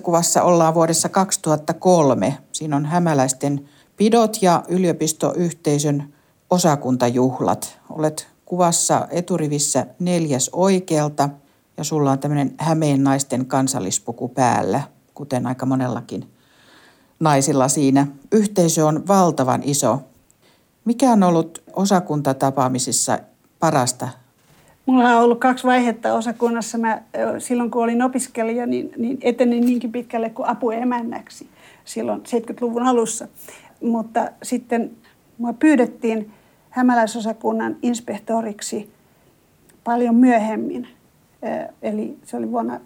[0.03, 2.39] kuvassa ollaan vuodessa 2003.
[2.53, 6.15] Siinä on hämäläisten pidot ja yliopistoyhteisön
[6.51, 7.79] osakuntajuhlat.
[7.91, 11.29] Olet kuvassa eturivissä neljäs oikealta
[11.77, 16.25] ja sulla on tämmöinen Hämeen naisten kansallispuku päällä, kuten aika monellakin
[17.21, 18.07] naisilla siinä.
[18.33, 20.01] Yhteisö on valtavan iso.
[20.85, 23.19] Mikä on ollut osakuntatapaamisissa
[23.61, 24.09] parasta?
[24.87, 26.79] Mulla on ollut kaksi vaihetta osakunnassa.
[26.79, 27.03] Mä,
[27.39, 31.49] silloin kun olin opiskelija, niin, niin etenin niinkin pitkälle kuin apuemännäksi
[31.85, 33.29] silloin 70-luvun alussa.
[33.83, 34.91] Mutta sitten
[35.39, 36.31] mua pyydettiin
[36.71, 38.91] hämäläisosakunnan inspektoriksi
[39.85, 40.89] paljon myöhemmin.
[41.83, 42.81] Eli se oli vuonna,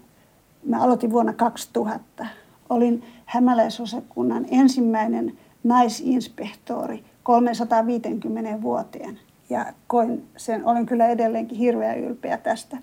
[0.65, 2.25] mä aloitin vuonna 2000.
[2.69, 9.19] Olin hämäläisosakunnan ensimmäinen naisinspektori 350 vuoteen.
[9.49, 12.77] Ja koin sen, olen kyllä edelleenkin hirveän ylpeä tästä.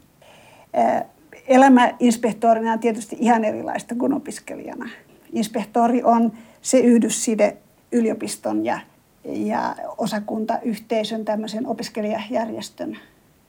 [1.49, 4.89] Elämä inspektorina on tietysti ihan erilaista kuin opiskelijana.
[5.33, 7.57] Inspektori on se yhdysside
[7.93, 8.81] yliopiston ja,
[9.25, 12.99] ja osakuntayhteisön, tämmöisen opiskelijajärjestön,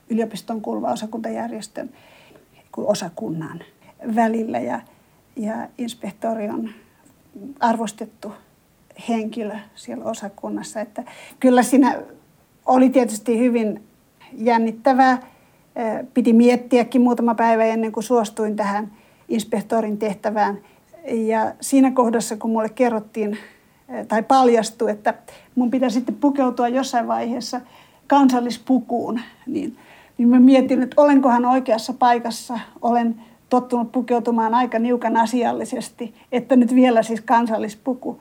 [0.09, 1.89] yliopiston kuuluva osakuntajärjestön
[2.71, 3.63] kuin osakunnan
[4.15, 4.59] välillä.
[4.59, 4.79] Ja,
[5.35, 6.69] ja inspektori on
[7.59, 8.33] arvostettu
[9.09, 10.81] henkilö siellä osakunnassa.
[10.81, 11.03] Että
[11.39, 12.01] kyllä siinä
[12.65, 13.83] oli tietysti hyvin
[14.33, 15.17] jännittävää.
[16.13, 18.91] Piti miettiäkin muutama päivä ennen kuin suostuin tähän
[19.29, 20.57] inspektorin tehtävään.
[21.07, 23.37] Ja siinä kohdassa, kun mulle kerrottiin
[24.07, 25.13] tai paljastui, että
[25.55, 27.61] mun pitää sitten pukeutua jossain vaiheessa
[28.07, 29.77] kansallispukuun, niin,
[30.17, 32.59] niin mä mietin, että olenkohan oikeassa paikassa.
[32.81, 38.19] Olen tottunut pukeutumaan aika niukan asiallisesti, että nyt vielä siis kansallispuku.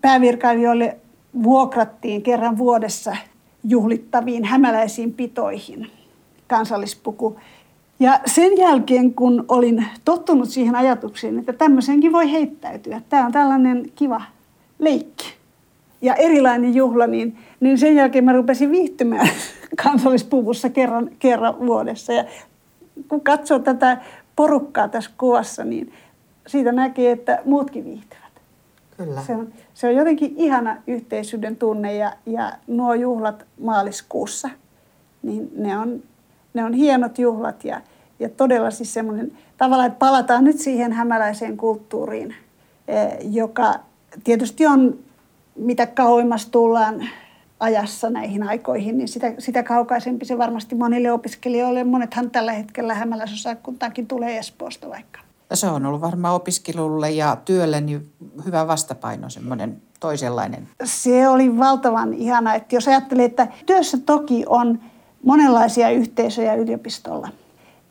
[0.00, 0.96] Päävirkailijoille
[1.42, 3.16] vuokrattiin kerran vuodessa
[3.64, 5.86] juhlittaviin hämäläisiin pitoihin
[6.46, 7.36] kansallispuku.
[8.00, 13.86] Ja sen jälkeen, kun olin tottunut siihen ajatukseen, että tämmöisenkin voi heittäytyä, tämä on tällainen
[13.94, 14.22] kiva
[14.78, 15.40] leikki
[16.02, 19.28] ja erilainen juhla, niin, niin sen jälkeen mä rupesin viihtymään
[19.84, 22.12] kansallispuvussa kerran, kerran vuodessa.
[22.12, 22.24] Ja
[23.08, 23.98] kun katsoo tätä
[24.36, 25.92] porukkaa tässä kuvassa, niin
[26.46, 28.20] siitä näkee, että muutkin viihtyvät.
[28.96, 29.20] Kyllä.
[29.20, 34.50] Se on, se on jotenkin ihana yhteisyyden tunne ja, ja nuo juhlat maaliskuussa,
[35.22, 36.02] niin ne on,
[36.54, 37.80] ne on hienot juhlat ja,
[38.18, 42.34] ja todella siis semmoinen tavalla, että palataan nyt siihen hämäläiseen kulttuuriin,
[42.88, 43.74] eh, joka
[44.24, 44.98] tietysti on,
[45.56, 47.08] mitä kauemmas tullaan
[47.60, 51.84] ajassa näihin aikoihin, niin sitä, sitä kaukaisempi se varmasti monille opiskelijoille.
[51.84, 55.20] Monethan tällä hetkellä hämäläisosakuntaakin tulee Espoosta vaikka.
[55.54, 58.12] Se on ollut varmaan opiskelulle ja työlle niin
[58.44, 60.68] hyvä vastapaino, semmoinen toisenlainen.
[60.84, 64.80] Se oli valtavan ihana, että jos ajattelee, että työssä toki on
[65.22, 67.28] monenlaisia yhteisöjä yliopistolla.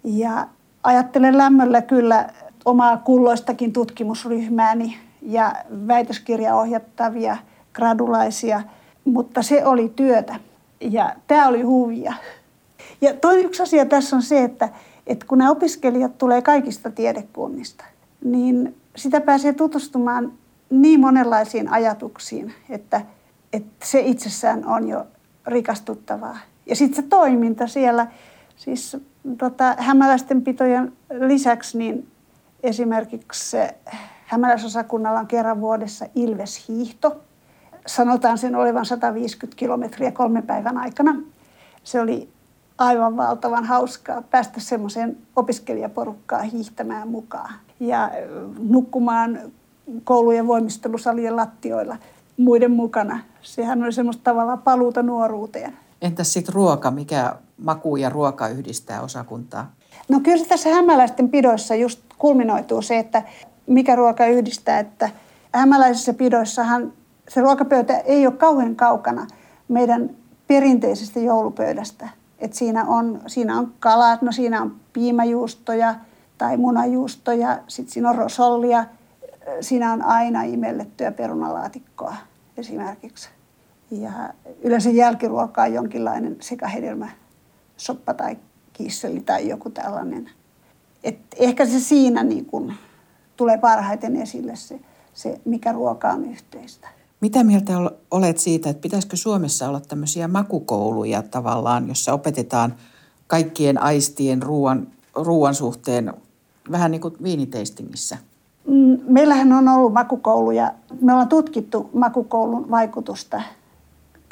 [0.03, 0.47] Ja
[0.83, 2.29] ajattelen lämmöllä kyllä
[2.65, 5.55] omaa kulloistakin tutkimusryhmääni ja
[5.87, 7.37] väitöskirjaohjattavia
[7.73, 8.61] gradulaisia,
[9.11, 10.35] mutta se oli työtä
[10.81, 12.13] ja tämä oli huvia.
[13.01, 14.69] Ja toinen yksi asia tässä on se, että,
[15.07, 17.85] että kun nämä opiskelijat tulee kaikista tiedekunnista,
[18.23, 20.33] niin sitä pääsee tutustumaan
[20.69, 23.01] niin monenlaisiin ajatuksiin, että,
[23.53, 25.07] että se itsessään on jo
[25.47, 26.37] rikastuttavaa.
[26.65, 28.07] Ja sitten se toiminta siellä,
[28.55, 28.97] siis
[29.37, 32.07] tota, hämäläisten pitojen lisäksi, niin
[32.63, 33.57] esimerkiksi
[34.29, 37.21] Hämäläisosakunnalla on kerran vuodessa Ilves-hiihto.
[37.89, 41.15] Sanotaan sen olevan 150 kilometriä kolmen päivän aikana.
[41.83, 42.29] se oli
[42.77, 48.11] aivan valtavan hauskaa päästä semmoiseen opiskelijaporukkaan hiihtämään mukaan ja
[48.59, 49.39] nukkumaan
[50.03, 51.97] koulujen voimistelusalien lattioilla
[52.37, 53.19] muiden mukana.
[53.41, 55.77] Sehän oli semmoista tavallaan paluuta nuoruuteen.
[56.01, 56.91] Entäs sitten ruoka?
[56.91, 59.71] Mikä maku ja ruoka yhdistää osakuntaa?
[60.09, 63.23] No kyllä se tässä hämäläisten pidoissa just kulminoituu se, että
[63.67, 65.09] mikä ruoka yhdistää, että
[65.53, 66.93] hämäläisissä pidoissahan
[67.29, 69.27] se ruokapöytä ei ole kauhean kaukana
[69.67, 70.09] meidän
[70.47, 72.09] perinteisestä joulupöydästä.
[72.39, 75.95] Et siinä, on, siinä on kalat, no siinä on piimajuustoja
[76.37, 78.85] tai munajuustoja, sitten siinä on rosollia,
[79.61, 82.15] siinä on aina imellettyä perunalaatikkoa
[82.57, 83.29] esimerkiksi.
[83.91, 84.11] Ja
[84.61, 87.09] yleensä jälkiruoka on jonkinlainen sekahedelmä,
[87.77, 88.37] soppa tai
[88.73, 90.29] kisseli tai joku tällainen.
[91.03, 92.73] Et ehkä se siinä niin kun
[93.37, 94.79] tulee parhaiten esille se,
[95.13, 96.98] se, mikä ruoka on yhteistä.
[97.21, 97.73] Mitä mieltä
[98.11, 102.73] olet siitä, että pitäisikö Suomessa olla tämmöisiä makukouluja tavallaan, jossa opetetaan
[103.27, 106.13] kaikkien aistien ruoan, ruoan suhteen
[106.71, 108.17] vähän niin kuin viiniteistingissä?
[108.67, 110.73] Mm, meillähän on ollut makukouluja.
[111.01, 113.41] Me ollaan tutkittu makukoulun vaikutusta.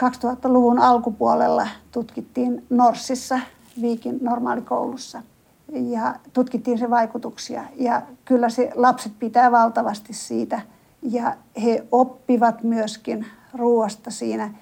[0.04, 3.39] 2000-luvun alkupuolella tutkittiin Norsissa,
[3.82, 5.23] Viikin normaalikoulussa,
[5.71, 7.63] ja tutkittiin sen vaikutuksia.
[7.76, 10.62] Ja kyllä se lapset pitää valtavasti siitä–
[11.01, 14.53] ja he oppivat myöskin ruoasta siinä.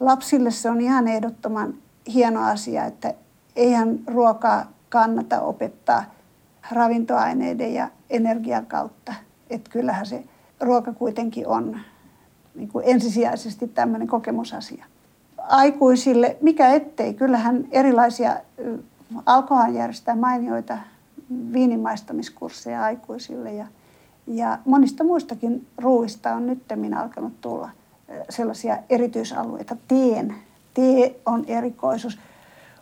[0.00, 1.74] Lapsille se on ihan ehdottoman
[2.14, 3.14] hieno asia, että
[3.56, 6.04] eihän ruokaa kannata opettaa
[6.70, 9.14] ravintoaineiden ja energian kautta.
[9.50, 10.24] Että kyllähän se
[10.60, 11.80] ruoka kuitenkin on
[12.54, 14.84] niin kuin ensisijaisesti tämmöinen kokemusasia.
[15.38, 18.36] Aikuisille, mikä ettei, kyllähän erilaisia,
[19.26, 20.78] alkohan järjestää mainioita
[21.52, 23.66] viinimaistamiskursseja aikuisille ja
[24.26, 26.62] ja monista muistakin ruuista on nyt
[26.96, 27.70] alkanut tulla
[28.30, 29.76] sellaisia erityisalueita.
[29.88, 30.34] Teen.
[30.74, 32.18] Tee on erikoisuus.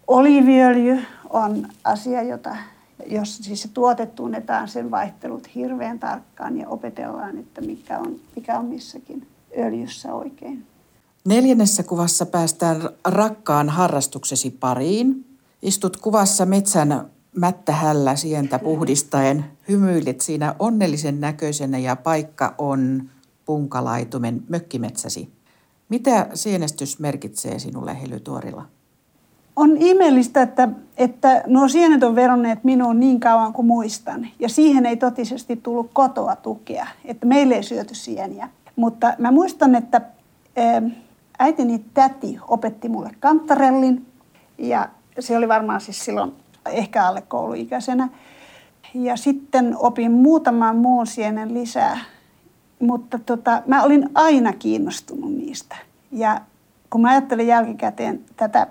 [0.07, 0.99] Oliviöljy
[1.31, 2.57] on asia, jota,
[3.07, 8.59] jos siis se tuote tunnetaan sen vaihtelut hirveän tarkkaan ja opetellaan, että mikä on, mikä
[8.59, 9.27] on missäkin
[9.59, 10.67] öljyssä oikein.
[11.25, 15.25] Neljännessä kuvassa päästään rakkaan harrastuksesi pariin.
[15.63, 19.45] Istut kuvassa metsän mättähällä sientä puhdistaen.
[19.73, 23.11] Hymyilit siinä onnellisen näköisenä ja paikka on
[23.45, 25.33] punkalaitumen mökkimetsäsi.
[25.89, 28.67] Mitä sienestys merkitsee sinulle Helytuorilla?
[29.57, 34.29] On ihmeellistä, että, että nuo sienet on veronneet minuun niin kauan kuin muistan.
[34.39, 38.49] Ja siihen ei totisesti tullut kotoa tukea, että meille ei syöty sieniä.
[38.77, 40.01] Mutta mä muistan, että
[41.39, 44.07] äitini täti opetti mulle kantarellin.
[44.59, 46.33] Ja se oli varmaan siis silloin
[46.71, 48.09] ehkä alle kouluikäisenä.
[48.95, 51.99] Ja sitten opin muutaman muun sienen lisää,
[52.81, 55.77] mutta tota, mä olin aina kiinnostunut niistä.
[56.13, 56.41] Ja
[56.91, 58.67] kun mä ajattelen jälkikäteen tätä,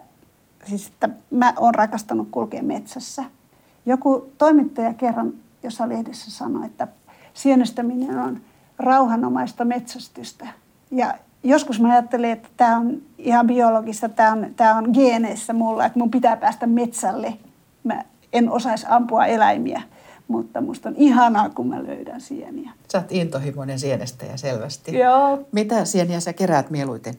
[0.65, 3.23] siis että mä oon rakastanut kulkea metsässä.
[3.85, 6.87] Joku toimittaja kerran jossa lehdessä sanoi, että
[7.33, 8.41] sienestäminen on
[8.79, 10.47] rauhanomaista metsästystä.
[10.91, 15.85] Ja joskus mä ajattelen, että tämä on ihan biologista, tämä on, tämä on geeneissä mulla,
[15.85, 17.33] että mun pitää päästä metsälle
[17.83, 18.03] mä
[18.33, 19.81] en osaisi ampua eläimiä,
[20.31, 22.71] mutta musta on ihanaa, kun mä löydän sieniä.
[22.91, 24.97] Sä oot intohimoinen sienestäjä selvästi.
[24.97, 25.47] Joo.
[25.51, 27.13] Mitä sieniä sä keräät mieluiten?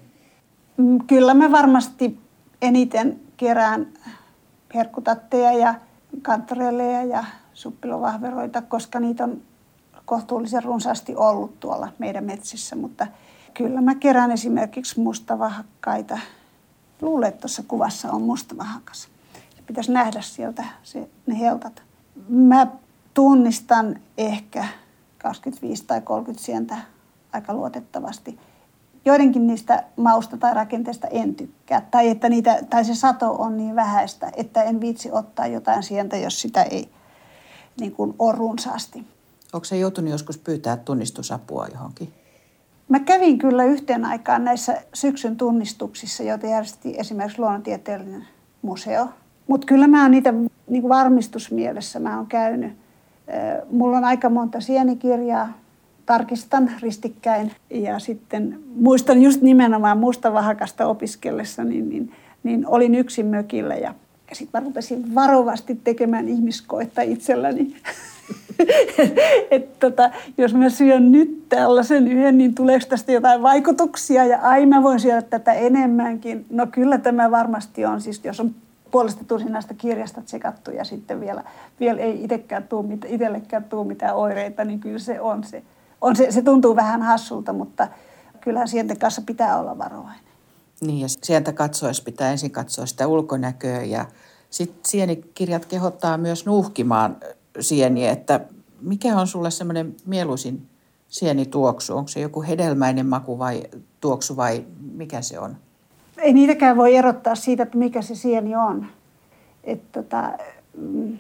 [0.77, 2.19] Mm, kyllä mä varmasti
[2.63, 3.87] eniten kerään
[4.75, 5.75] herkkutatteja ja
[6.23, 9.41] kantarelleja ja suppilovahveroita, koska niitä on
[10.05, 13.07] kohtuullisen runsaasti ollut tuolla meidän metsissä, mutta
[13.55, 16.19] kyllä mä kerään esimerkiksi mustavahakkaita.
[17.03, 19.09] Luulen, että tuossa kuvassa on mustavahakas
[19.73, 21.83] pitäisi nähdä sieltä se, ne heltat.
[22.29, 22.67] Mä
[23.15, 24.65] tunnistan ehkä
[25.19, 26.77] 25 tai 30 sientä
[27.33, 28.39] aika luotettavasti.
[29.05, 31.89] Joidenkin niistä mausta tai rakenteesta en tykkää.
[31.91, 36.17] Tai, että niitä, tai se sato on niin vähäistä, että en viitsi ottaa jotain sientä,
[36.17, 36.89] jos sitä ei
[37.81, 39.07] niin kuin ole runsaasti.
[39.53, 42.13] Onko se joutunut joskus pyytää tunnistusapua johonkin?
[42.89, 48.27] Mä kävin kyllä yhteen aikaan näissä syksyn tunnistuksissa, joita järjesti esimerkiksi luonnontieteellinen
[48.63, 49.09] museo–
[49.47, 50.35] mutta kyllä mä oon niitä
[50.67, 52.73] niin varmistusmielessä mä oon käynyt.
[53.71, 55.49] Mulla on aika monta sienikirjaa,
[56.07, 63.75] tarkistan ristikkäin ja sitten muistan just nimenomaan mustavahakasta opiskellessa, niin, niin, niin olin yksin mökillä
[63.75, 63.95] ja
[64.33, 67.77] sitten mä rupesin varovasti tekemään ihmiskoetta itselläni.
[69.51, 74.67] et tota, jos mä syön nyt tällaisen yhden, niin tuleeko tästä jotain vaikutuksia ja ai
[74.67, 76.47] mä voin syödä tätä enemmänkin.
[76.51, 78.55] No kyllä tämä varmasti on, siis jos on
[78.93, 81.45] puolesta tusinasta kirjasta tsekattu ja sitten vielä,
[81.81, 85.63] vielä ei itsekään tuu, itsellekään tule mitään oireita, niin kyllä se on se.
[86.01, 87.89] On se, se tuntuu vähän hassulta, mutta
[88.41, 90.25] kyllähän sienten kanssa pitää olla varovainen.
[90.81, 94.07] Niin ja sieltä katsoessa pitää ensin katsoa sitä ulkonäköä ja
[94.51, 97.17] sitten sienikirjat kehottaa myös nuuhkimaan
[97.61, 98.41] sieniä, että
[98.81, 100.69] mikä on sulle semmoinen mieluisin
[101.09, 101.97] sienituoksu?
[101.97, 103.63] Onko se joku hedelmäinen maku vai
[104.01, 105.57] tuoksu vai mikä se on?
[106.19, 108.87] Ei niitäkään voi erottaa siitä, että mikä se sieni on.
[109.65, 110.33] Et tota,
[110.77, 111.19] mm,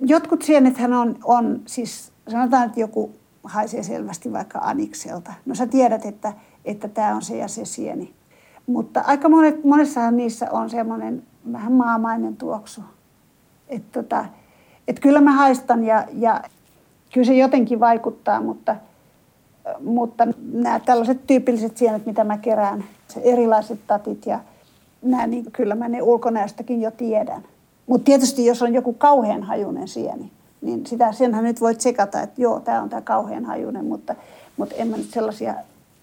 [0.00, 3.12] jotkut sienethän on, on, siis sanotaan, että joku
[3.44, 5.32] haisee selvästi vaikka anikselta.
[5.46, 6.32] No sä tiedät, että
[6.68, 8.14] että tämä on se ja se sieni.
[8.66, 11.22] Mutta aika monet, monessahan niissä on semmoinen
[11.52, 12.80] vähän maamainen tuoksu.
[13.68, 14.24] Että tota,
[14.88, 16.40] et kyllä mä haistan ja, ja
[17.12, 18.76] kyllä se jotenkin vaikuttaa, mutta,
[19.80, 24.40] mutta nämä tällaiset tyypilliset sienet, mitä mä kerään, se erilaiset tatit ja
[25.02, 27.42] nämä, niin kyllä mä ne ulkonäöstäkin jo tiedän.
[27.86, 32.42] Mutta tietysti jos on joku kauhean hajunen sieni, niin sitä, senhän nyt voit tsekata, että
[32.42, 34.14] joo, tämä on tämä kauhean hajunen, mutta,
[34.56, 35.54] mutta en mä nyt sellaisia,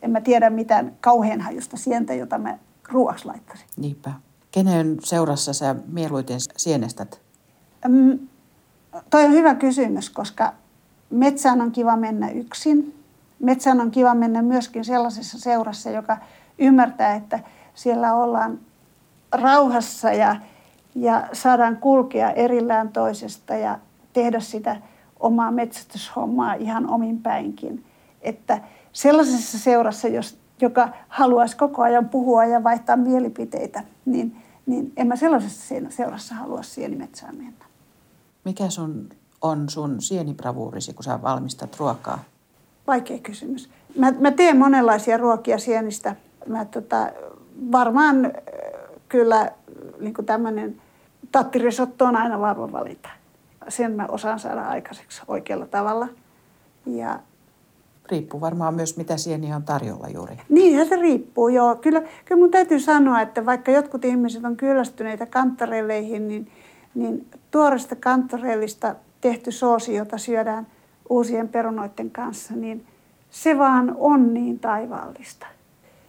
[0.01, 2.58] en mä tiedä mitään kauhean hajusta sientä, jota mä
[2.91, 3.67] ruoaksi laittaisin.
[3.78, 4.12] Niinpä.
[4.51, 7.21] Kenen seurassa sä mieluiten sienestät?
[7.88, 8.19] Mm,
[9.10, 10.54] toi on hyvä kysymys, koska
[11.10, 12.93] metsään on kiva mennä yksin.
[13.39, 16.17] Metsään on kiva mennä myöskin sellaisessa seurassa, joka
[16.60, 17.39] ymmärtää, että
[17.74, 18.60] siellä ollaan
[19.32, 20.36] rauhassa ja,
[20.95, 23.80] ja saadaan kulkea erillään toisesta ja
[24.13, 24.82] tehdä sitä
[25.19, 27.86] omaa metsästyshommaa ihan omin päinkin.
[28.21, 28.62] Että
[28.93, 35.15] sellaisessa seurassa, jos, joka haluaisi koko ajan puhua ja vaihtaa mielipiteitä, niin, niin en mä
[35.15, 37.65] sellaisessa seurassa halua sienimetsään mennä.
[38.45, 39.10] Mikä sun
[39.41, 42.19] on sun sienibravuurisi, kun sä valmistat ruokaa?
[42.88, 43.69] Vaikea kysymys.
[43.98, 46.15] Mä, mä teen monenlaisia ruokia sienistä.
[46.48, 47.08] Mä tota,
[47.71, 48.34] varmaan
[49.10, 49.52] kyllä
[50.00, 50.82] niin tämmöinen
[51.32, 53.10] tattirisotto on aina varma valinta
[53.67, 56.08] sen mä osaan saada aikaiseksi oikealla tavalla.
[56.86, 57.19] Ja
[58.12, 60.38] Riippuu varmaan myös, mitä sieniä on tarjolla juuri.
[60.50, 61.76] Niin, se riippuu, joo.
[61.76, 66.52] Kyllä, kyllä mun täytyy sanoa, että vaikka jotkut ihmiset on kyllästyneitä kantarelleihin, niin,
[66.95, 70.67] niin tuoresta kantarellista tehty soosi, jota syödään
[71.10, 72.86] uusien perunoiden kanssa, niin
[73.30, 75.48] se vaan on niin taivaallista.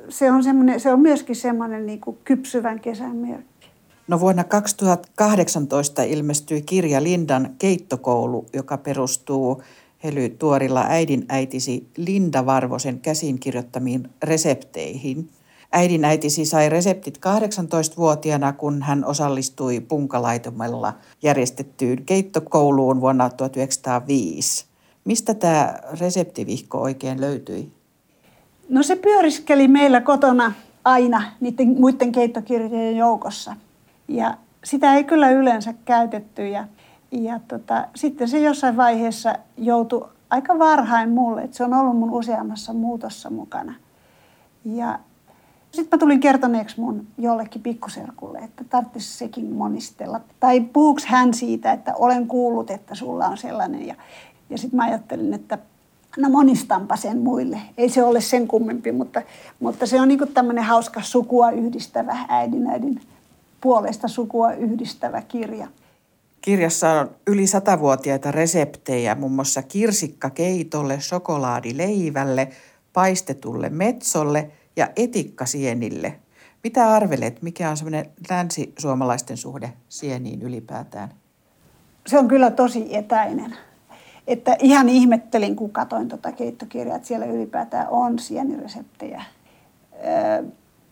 [0.09, 0.43] Se on,
[0.79, 3.67] se on myöskin semmoinen niin kuin kypsyvän kesän merkki.
[4.09, 9.63] No vuonna 2018 ilmestyi kirja Lindan keittokoulu, joka perustuu
[10.05, 15.31] Hely Tuorilla äidin äitisi Linda Varvosen käsin kirjoittamiin resepteihin.
[15.73, 24.66] Äidin äitisi sai reseptit 18-vuotiaana, kun hän osallistui punkalaitomella järjestettyyn keittokouluun vuonna 1905.
[25.07, 27.73] Mistä tämä reseptivihko oikein löytyi?
[28.69, 30.53] No se pyöriskeli meillä kotona
[30.85, 33.57] aina niiden muiden keittokirjojen joukossa–
[34.09, 36.65] ja sitä ei kyllä yleensä käytetty ja,
[37.11, 42.11] ja tota, sitten se jossain vaiheessa joutui aika varhain mulle, että se on ollut mun
[42.11, 43.75] useammassa muutossa mukana.
[44.65, 44.99] Ja
[45.73, 50.21] sitten mä tulin kertoneeksi mun jollekin pikkuserkulle, että tarvitsisi sekin monistella.
[50.41, 53.87] Tai puhuks hän siitä, että olen kuullut, että sulla on sellainen.
[53.87, 53.95] Ja,
[54.51, 55.59] ja sitten mä ajattelin, että
[56.17, 57.61] no monistanpa sen muille.
[57.79, 59.23] Ei se ole sen kummempi, mutta,
[59.61, 63.01] mutta se on niinku tämmöinen hauska sukua yhdistävä äidin äidin
[63.61, 65.69] puolesta sukua yhdistävä kirja.
[66.41, 72.49] Kirjassa on yli satavuotiaita reseptejä, muun muassa kirsikkakeitolle, sokolaadileivälle,
[72.93, 76.19] paistetulle metsolle ja etikkasienille.
[76.65, 81.09] Mitä arvelet, mikä on semmoinen länsisuomalaisten suhde sieniin ylipäätään?
[82.07, 83.57] Se on kyllä tosi etäinen.
[84.27, 89.23] Että ihan ihmettelin, kun katoin tuota keittokirjaa, että siellä ylipäätään on sienireseptejä.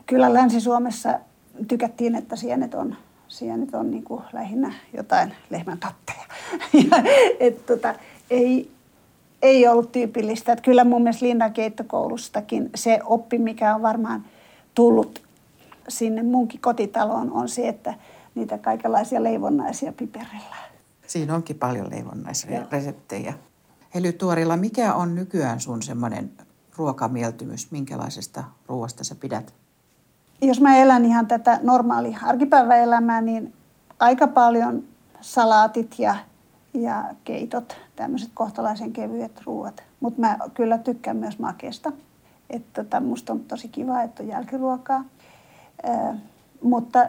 [0.06, 1.20] Kyllä Länsi-Suomessa
[1.68, 2.96] tykättiin, että sienet on,
[3.28, 6.26] sienet on niin kuin lähinnä jotain lehmän tatteja.
[7.40, 7.94] et tota,
[8.30, 8.70] ei,
[9.42, 10.52] ei ollut tyypillistä.
[10.52, 14.24] Että kyllä mun mielestä Linnan keittokoulustakin se oppi, mikä on varmaan
[14.74, 15.22] tullut
[15.88, 17.94] sinne munkin kotitaloon, on se, että
[18.34, 20.73] niitä kaikenlaisia leivonnaisia piperellään.
[21.06, 23.34] Siinä onkin paljon leivonnaisia reseptejä.
[23.94, 26.32] Eli Tuorilla, mikä on nykyään sun semmoinen
[26.76, 27.70] ruokamieltymys?
[27.70, 29.54] Minkälaisesta ruoasta sä pidät?
[30.42, 33.52] jos mä elän ihan tätä normaalia arkipäiväelämää, niin
[33.98, 34.84] aika paljon
[35.20, 36.16] salaatit ja,
[36.74, 39.82] ja keitot, tämmöiset kohtalaisen kevyet ruoat.
[40.00, 41.92] Mutta mä kyllä tykkään myös makeesta.
[42.50, 45.04] Että tota, musta on tosi kiva, että on jälkiruokaa.
[45.82, 46.18] Ää,
[46.62, 47.08] mutta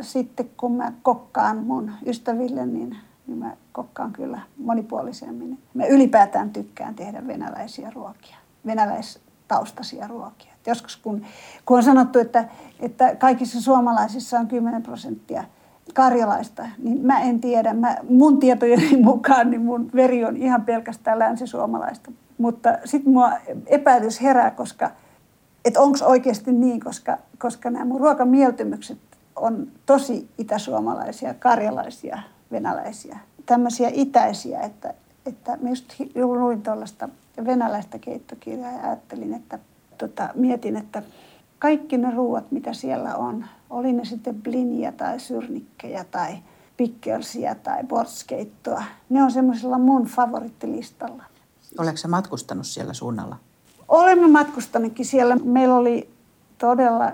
[0.00, 2.96] sitten kun mä kokkaan mun ystäville, niin,
[3.30, 5.58] niin mä kokkaan kyllä monipuolisemmin.
[5.74, 10.52] Mä ylipäätään tykkään tehdä venäläisiä ruokia, venäläistaustaisia ruokia.
[10.66, 11.22] Joskus kun,
[11.66, 12.48] kun on sanottu, että,
[12.80, 15.44] että kaikissa suomalaisissa on 10 prosenttia
[15.94, 17.74] karjalaista, niin mä en tiedä.
[17.74, 22.12] Mä, mun tietojeni mukaan niin mun veri on ihan pelkästään länsisuomalaista.
[22.38, 23.32] Mutta sitten mua
[23.66, 24.90] epäilys herää, koska
[25.64, 28.98] että onko oikeasti niin, koska, koska nämä mun ruokamieltymykset
[29.36, 32.18] on tosi itäsuomalaisia, karjalaisia,
[32.52, 34.94] venäläisiä, tämmöisiä itäisiä, että,
[35.26, 37.08] että mä just luin tuollaista
[37.44, 39.58] venäläistä keittokirjaa ja ajattelin, että
[39.98, 41.02] tota, mietin, että
[41.58, 46.36] kaikki ne ruuat, mitä siellä on, oli ne sitten blinja tai syrnikkejä tai
[46.76, 51.22] pikkelsiä tai borskeittoa, ne on semmoisella mun favorittilistalla.
[51.78, 53.36] Oletko matkustanut siellä suunnalla?
[53.88, 55.36] Olemme matkustaneetkin siellä.
[55.36, 56.10] Meillä oli
[56.58, 57.12] todella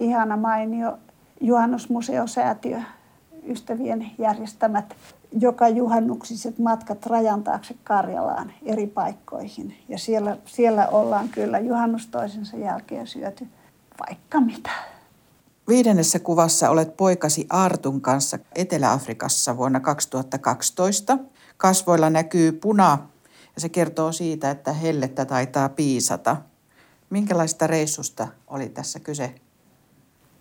[0.00, 0.98] ihana mainio
[1.40, 2.82] juhannusmuseosäätiö,
[3.46, 4.94] ystävien järjestämät
[5.40, 9.74] joka juhannuksiset matkat rajan taakse Karjalaan eri paikkoihin.
[9.88, 13.48] Ja siellä, siellä ollaan kyllä juhannus toisensa jälkeen syöty
[14.08, 14.70] vaikka mitä.
[15.68, 21.18] Viidennessä kuvassa olet poikasi Artun kanssa Etelä-Afrikassa vuonna 2012.
[21.56, 22.98] Kasvoilla näkyy puna
[23.54, 26.36] ja se kertoo siitä, että hellettä taitaa piisata.
[27.10, 29.34] Minkälaista reissusta oli tässä kyse?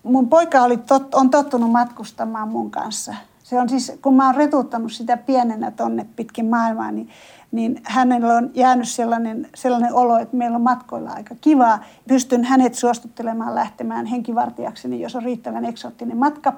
[0.04, 3.16] Mun poika oli tot, on tottunut matkustamaan mun kanssa.
[3.44, 7.10] Se on siis, kun mä oon retuttanut sitä pienenä tonne pitkin maailmaa, niin,
[7.52, 11.84] niin hänellä on jäänyt sellainen, sellainen olo, että meillä on matkoilla aika kivaa.
[12.08, 16.54] Pystyn hänet suostuttelemaan lähtemään henkivartijakseni, jos on riittävän eksoottinen matka.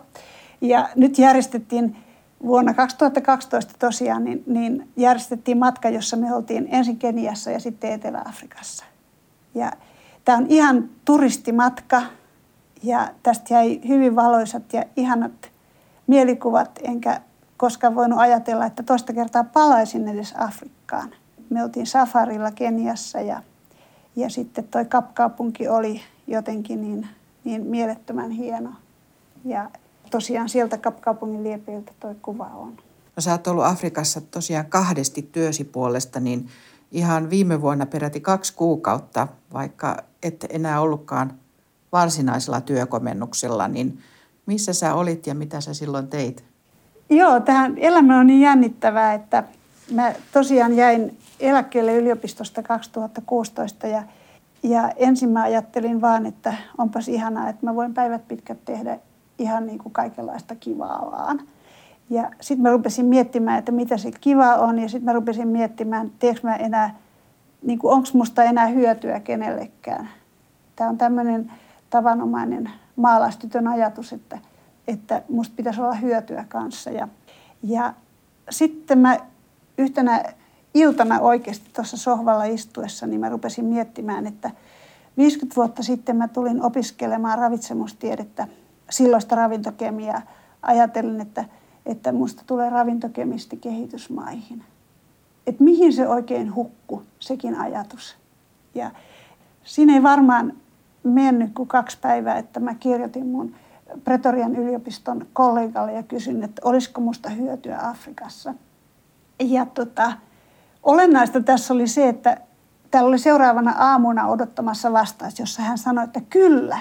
[0.62, 1.96] Ja nyt järjestettiin
[2.46, 8.86] vuonna 2012 tosiaan niin, niin järjestettiin matka, jossa me oltiin ensin Keniassa ja sitten Etelä-Afrikassa.
[9.56, 9.72] Ja
[10.26, 12.02] tämä on ihan turistimatka
[12.84, 15.52] ja tästä jäi hyvin valoisat ja ihanat
[16.08, 17.22] mielikuvat, enkä
[17.58, 21.10] koskaan voinut ajatella, että toista kertaa palaisin edes Afrikkaan.
[21.50, 23.42] Me oltiin safarilla Keniassa ja,
[24.16, 27.08] ja sitten toi Kapkaupunki oli jotenkin niin,
[27.44, 28.70] niin mielettömän hieno.
[29.46, 29.70] Ja
[30.12, 32.78] tosiaan sieltä Kapkaupungin liepeiltä tuo kuva on.
[33.16, 36.48] No sä oot ollut Afrikassa tosiaan kahdesti työsi puolesta, niin
[36.92, 41.34] ihan viime vuonna peräti kaksi kuukautta, vaikka et enää ollutkaan
[41.96, 44.00] varsinaisella työkomennuksella, niin
[44.46, 46.44] missä sä olit ja mitä sä silloin teit?
[47.10, 49.44] Joo, tähän elämä on niin jännittävää, että
[49.92, 54.04] mä tosiaan jäin eläkkeelle yliopistosta 2016 ja,
[54.64, 59.00] ja ensin mä ajattelin vaan, että onpas ihanaa, että mä voin päivät pitkät tehdä
[59.40, 61.42] ihan niin kuin kaikenlaista kivaa vaan.
[62.10, 66.12] Ja sitten mä rupesin miettimään, että mitä se kiva on ja sitten mä rupesin miettimään,
[66.20, 66.96] teekö mä enää,
[67.62, 70.10] niin onko musta enää hyötyä kenellekään.
[70.76, 71.52] Tämä on tämmöinen
[71.90, 74.40] tavanomainen maalaistytön ajatus, että,
[74.88, 76.92] että musta pitäisi olla hyötyä kanssa.
[76.92, 77.08] Ja,
[77.64, 77.94] ja
[78.50, 79.18] sitten mä
[79.78, 80.24] yhtenä
[80.74, 84.52] iltana oikeasti tuossa sohvalla istuessa, niin mä rupesin miettimään, että
[85.18, 88.48] 50 vuotta sitten mä tulin opiskelemaan ravitsemustiedettä,
[88.90, 90.22] silloista ravintokemiaa.
[90.62, 91.46] Ajattelin, että,
[91.86, 94.64] että musta tulee ravintokemisti kehitysmaihin.
[95.48, 98.16] Että mihin se oikein hukku, sekin ajatus.
[98.76, 98.92] Ja
[99.64, 100.54] siinä ei varmaan
[101.06, 103.56] mennyt kuin kaksi päivää, että mä kirjoitin mun
[104.04, 108.54] Pretorian yliopiston kollegalle ja kysyin, että olisiko musta hyötyä Afrikassa.
[109.40, 110.14] Ja tota,
[110.84, 112.38] olennaista tässä oli se, että
[112.92, 116.78] täällä oli seuraavana aamuna odottamassa vastaus, jossa hän sanoi, että kyllä,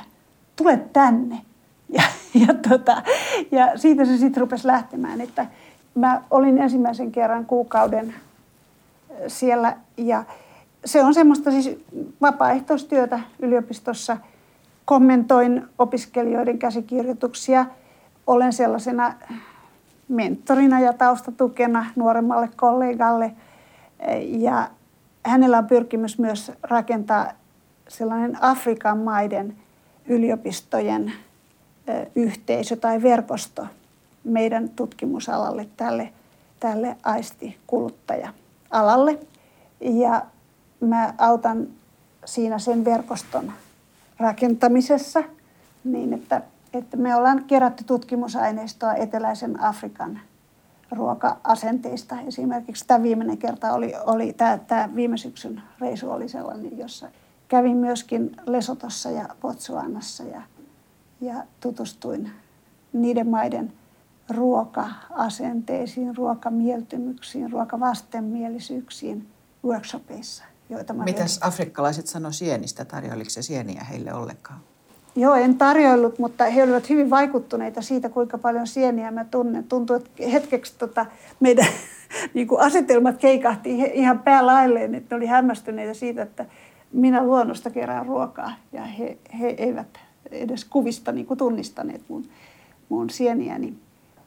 [0.57, 1.41] tule tänne.
[1.89, 2.03] Ja,
[2.47, 3.03] ja, tota,
[3.53, 5.47] ja siitä se sitten rupesi lähtemään, että
[5.95, 8.15] mä olin ensimmäisen kerran kuukauden
[9.27, 10.25] siellä ja
[10.85, 11.79] se on semmoista siis
[12.21, 14.17] vapaaehtoistyötä yliopistossa.
[14.85, 17.67] Kommentoin opiskelijoiden käsikirjoituksia.
[18.27, 19.15] Olen sellaisena
[20.09, 23.33] mentorina ja taustatukena nuoremmalle kollegalle.
[24.21, 24.71] Ja
[25.27, 27.33] hänellä on pyrkimys myös rakentaa
[27.89, 29.57] sellainen Afrikan maiden
[30.09, 31.13] yliopistojen
[32.15, 33.67] yhteisö tai verkosto
[34.25, 36.13] meidän tutkimusalalle, tälle,
[36.61, 39.19] tälle aistikuluttaja-alalle.
[39.81, 40.23] Ja
[40.81, 41.69] mä autan
[42.25, 43.53] siinä sen verkoston
[44.19, 45.23] rakentamisessa
[45.85, 50.21] niin, että, että me ollaan kerätty tutkimusaineistoa eteläisen Afrikan
[50.91, 52.17] ruoka-asenteista.
[52.27, 57.09] Esimerkiksi tämä viimeinen kerta oli, oli tämä, tämä viime syksyn reisu oli sellainen, jossa
[57.49, 60.43] kävin myöskin Lesotossa ja Botswanassa ja,
[61.21, 62.31] ja tutustuin
[62.93, 63.73] niiden maiden
[64.31, 69.29] ruoka-asenteisiin, ruokamieltymyksiin, ruokavastenmielisyyksiin
[69.65, 71.49] workshopeissa joita mä Mitäs vedin.
[71.49, 72.85] afrikkalaiset sanoi sienistä?
[72.85, 74.61] Tarjoiliko se sieniä heille ollenkaan?
[75.17, 79.65] Joo, en tarjoillut, mutta he olivat hyvin vaikuttuneita siitä, kuinka paljon sieniä mä tunnen.
[79.65, 81.07] Tuntuu, että hetkeksi tota,
[81.41, 81.67] meidän
[82.35, 86.47] niin kuin asetelmat keikahti ihan päälailleen, että ne oli hämmästyneitä siitä, että
[86.93, 90.01] minä luonnosta kerään ruokaa ja he, he eivät
[90.31, 92.29] edes kuvista niin kuin tunnistaneet mun,
[92.89, 93.75] mun sieniäni.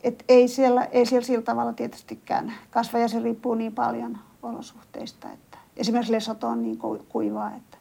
[0.03, 5.31] Et ei, siellä, ei siellä sillä tavalla tietystikään kasva ja se riippuu niin paljon olosuhteista,
[5.31, 5.46] että
[5.77, 7.51] esimerkiksi Lesoto on niin kuivaa.
[7.55, 7.77] Että.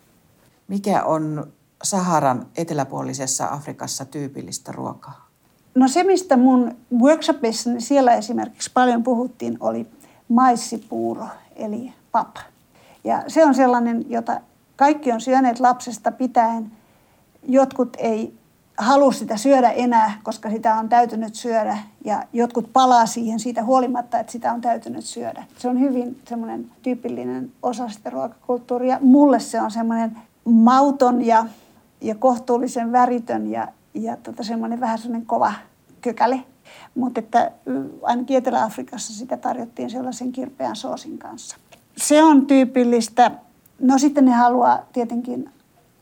[0.68, 5.26] Mikä on Saharan eteläpuolisessa Afrikassa tyypillistä ruokaa?
[5.74, 9.86] No se, mistä mun workshopissa, niin siellä esimerkiksi paljon puhuttiin, oli
[10.28, 11.26] maissipuuro,
[11.56, 12.36] eli pap.
[13.04, 14.40] Ja se on sellainen, jota
[14.76, 16.72] kaikki on syöneet lapsesta pitäen.
[17.48, 18.34] Jotkut ei
[18.78, 21.78] halua sitä syödä enää, koska sitä on täytynyt syödä.
[22.04, 25.44] Ja jotkut palaa siihen siitä huolimatta, että sitä on täytynyt syödä.
[25.58, 28.98] Se on hyvin semmoinen tyypillinen osa sitä ruokakulttuuria.
[29.00, 31.46] Mulle se on semmoinen mauton ja,
[32.00, 35.52] ja kohtuullisen väritön ja, ja tota semmoinen vähän semmoinen kova
[36.00, 36.42] kökäle.
[36.94, 37.50] Mutta että
[38.02, 41.56] ainakin Etelä-Afrikassa sitä tarjottiin sellaisen kirpeän soosin kanssa.
[41.96, 43.30] Se on tyypillistä.
[43.80, 45.50] No sitten ne haluaa tietenkin,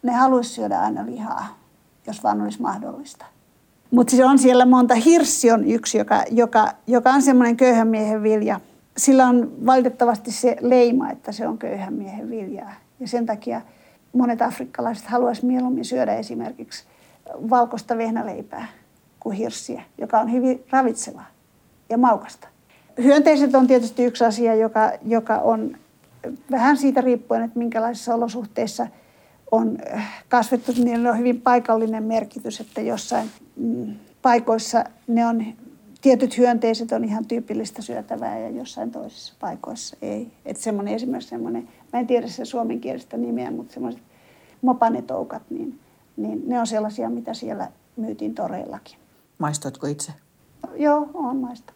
[0.03, 1.64] ne haluaisi syödä aina lihaa,
[2.07, 3.27] jos vaan olisi mahdollista.
[3.91, 4.95] Mutta siis on siellä monta.
[4.95, 8.61] Hirssi on yksi, joka, joka, joka on semmoinen köyhän miehen vilja.
[8.97, 12.73] Sillä on valitettavasti se leima, että se on köyhän miehen viljaa.
[13.01, 13.61] Ja sen takia
[14.13, 16.85] monet afrikkalaiset haluaisivat mieluummin syödä esimerkiksi
[17.51, 18.67] valkoista vehnäleipää
[19.21, 21.27] kuin hirssiä, joka on hyvin ravitsevaa
[21.89, 22.49] ja maukasta.
[23.03, 25.77] Hyönteiset on tietysti yksi asia, joka, joka on
[26.51, 28.87] vähän siitä riippuen, että minkälaisissa olosuhteissa
[29.51, 29.79] on
[30.29, 35.45] kasvettu, niin niillä on hyvin paikallinen merkitys, että jossain mm, paikoissa ne on,
[36.03, 40.33] tietyt hyönteiset on ihan tyypillistä syötävää ja jossain toisissa paikoissa ei.
[40.45, 44.03] Että semmoinen esimerkiksi semmoinen, mä en tiedä se suomenkielistä nimeä, mutta semmoiset
[44.63, 45.79] mopanetoukat, niin,
[46.17, 48.99] niin ne on sellaisia, mitä siellä myytiin toreillakin.
[49.39, 50.13] Maistoitko itse?
[50.77, 51.73] Joo, on maista.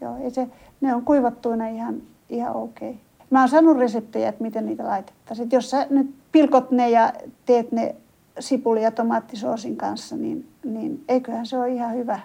[0.00, 0.48] Joo, ei se,
[0.80, 2.90] ne on kuivattuina ihan, ihan okei.
[2.90, 3.00] Okay.
[3.30, 5.48] Mä oon saanut reseptejä, että miten niitä laitettaisiin.
[5.52, 7.12] Jos sä nyt pilkot ne ja
[7.46, 7.96] teet ne
[8.40, 12.20] sipuli- ja tomaattisoosin kanssa, niin, niin eiköhän se ole ihan hyvä.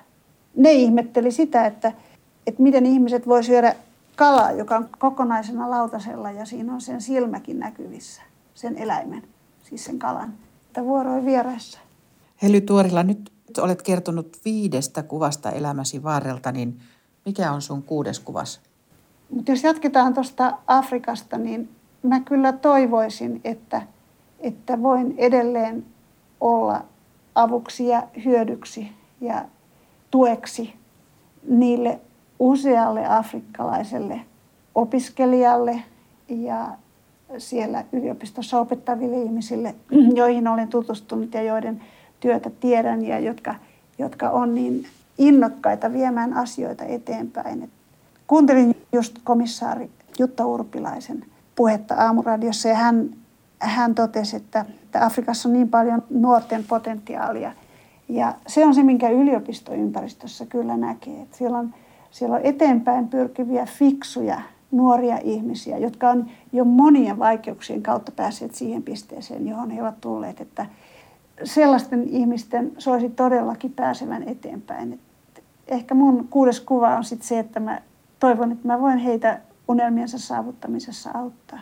[0.56, 1.92] Ne ihmetteli sitä, että,
[2.48, 3.76] että miten ihmiset voi syödä
[4.16, 8.22] kalaa, joka on kokonaisena lautasella ja siinä on sen silmäkin näkyvissä,
[8.54, 9.24] sen eläimen,
[9.64, 10.34] siis sen kalan.
[10.68, 11.80] Että vuoroin vieraissa.
[12.42, 13.32] Hely Tuorila, nyt
[13.62, 16.80] olet kertonut viidestä kuvasta elämäsi varrelta, niin
[17.26, 18.62] mikä on sun kuudes kuvas?
[19.30, 21.70] Mutta jos jatketaan tuosta Afrikasta, niin
[22.04, 23.82] mä kyllä toivoisin, että,
[24.44, 25.86] että voin edelleen
[26.42, 26.86] olla
[27.36, 28.92] avuksi ja hyödyksi
[29.22, 29.46] ja
[30.12, 30.74] tueksi
[31.48, 32.00] niille
[32.40, 34.20] usealle afrikkalaiselle
[34.76, 35.84] opiskelijalle
[36.30, 36.68] ja
[37.38, 39.76] siellä yliopistossa opettaville ihmisille,
[40.16, 41.82] joihin olen tutustunut ja joiden
[42.20, 43.56] työtä tiedän ja jotka,
[43.98, 44.88] jotka on niin
[45.18, 47.70] innokkaita viemään asioita eteenpäin.
[48.28, 49.90] Kuuntelin just komissaari
[50.20, 51.26] Jutta Urpilaisen
[51.56, 53.10] puhetta Aamuradiossa ja hän,
[53.64, 57.52] hän totesi, että, että Afrikassa on niin paljon nuorten potentiaalia.
[58.10, 61.22] Ja se on se, minkä yliopistoympäristössä kyllä näkee.
[61.22, 61.74] Että siellä, on,
[62.12, 64.42] siellä on eteenpäin pyrkiviä fiksuja
[64.72, 70.42] nuoria ihmisiä, jotka on jo monien vaikeuksien kautta päässeet siihen pisteeseen, johon he ovat tulleet.
[70.42, 70.66] Että
[71.44, 74.94] sellaisten ihmisten soisi todellakin pääsevän eteenpäin.
[74.94, 77.82] Et ehkä mun kuudes kuva on sitten se, että mä
[78.20, 81.60] toivon, että mä voin heitä unelmiensa saavuttamisessa auttaa.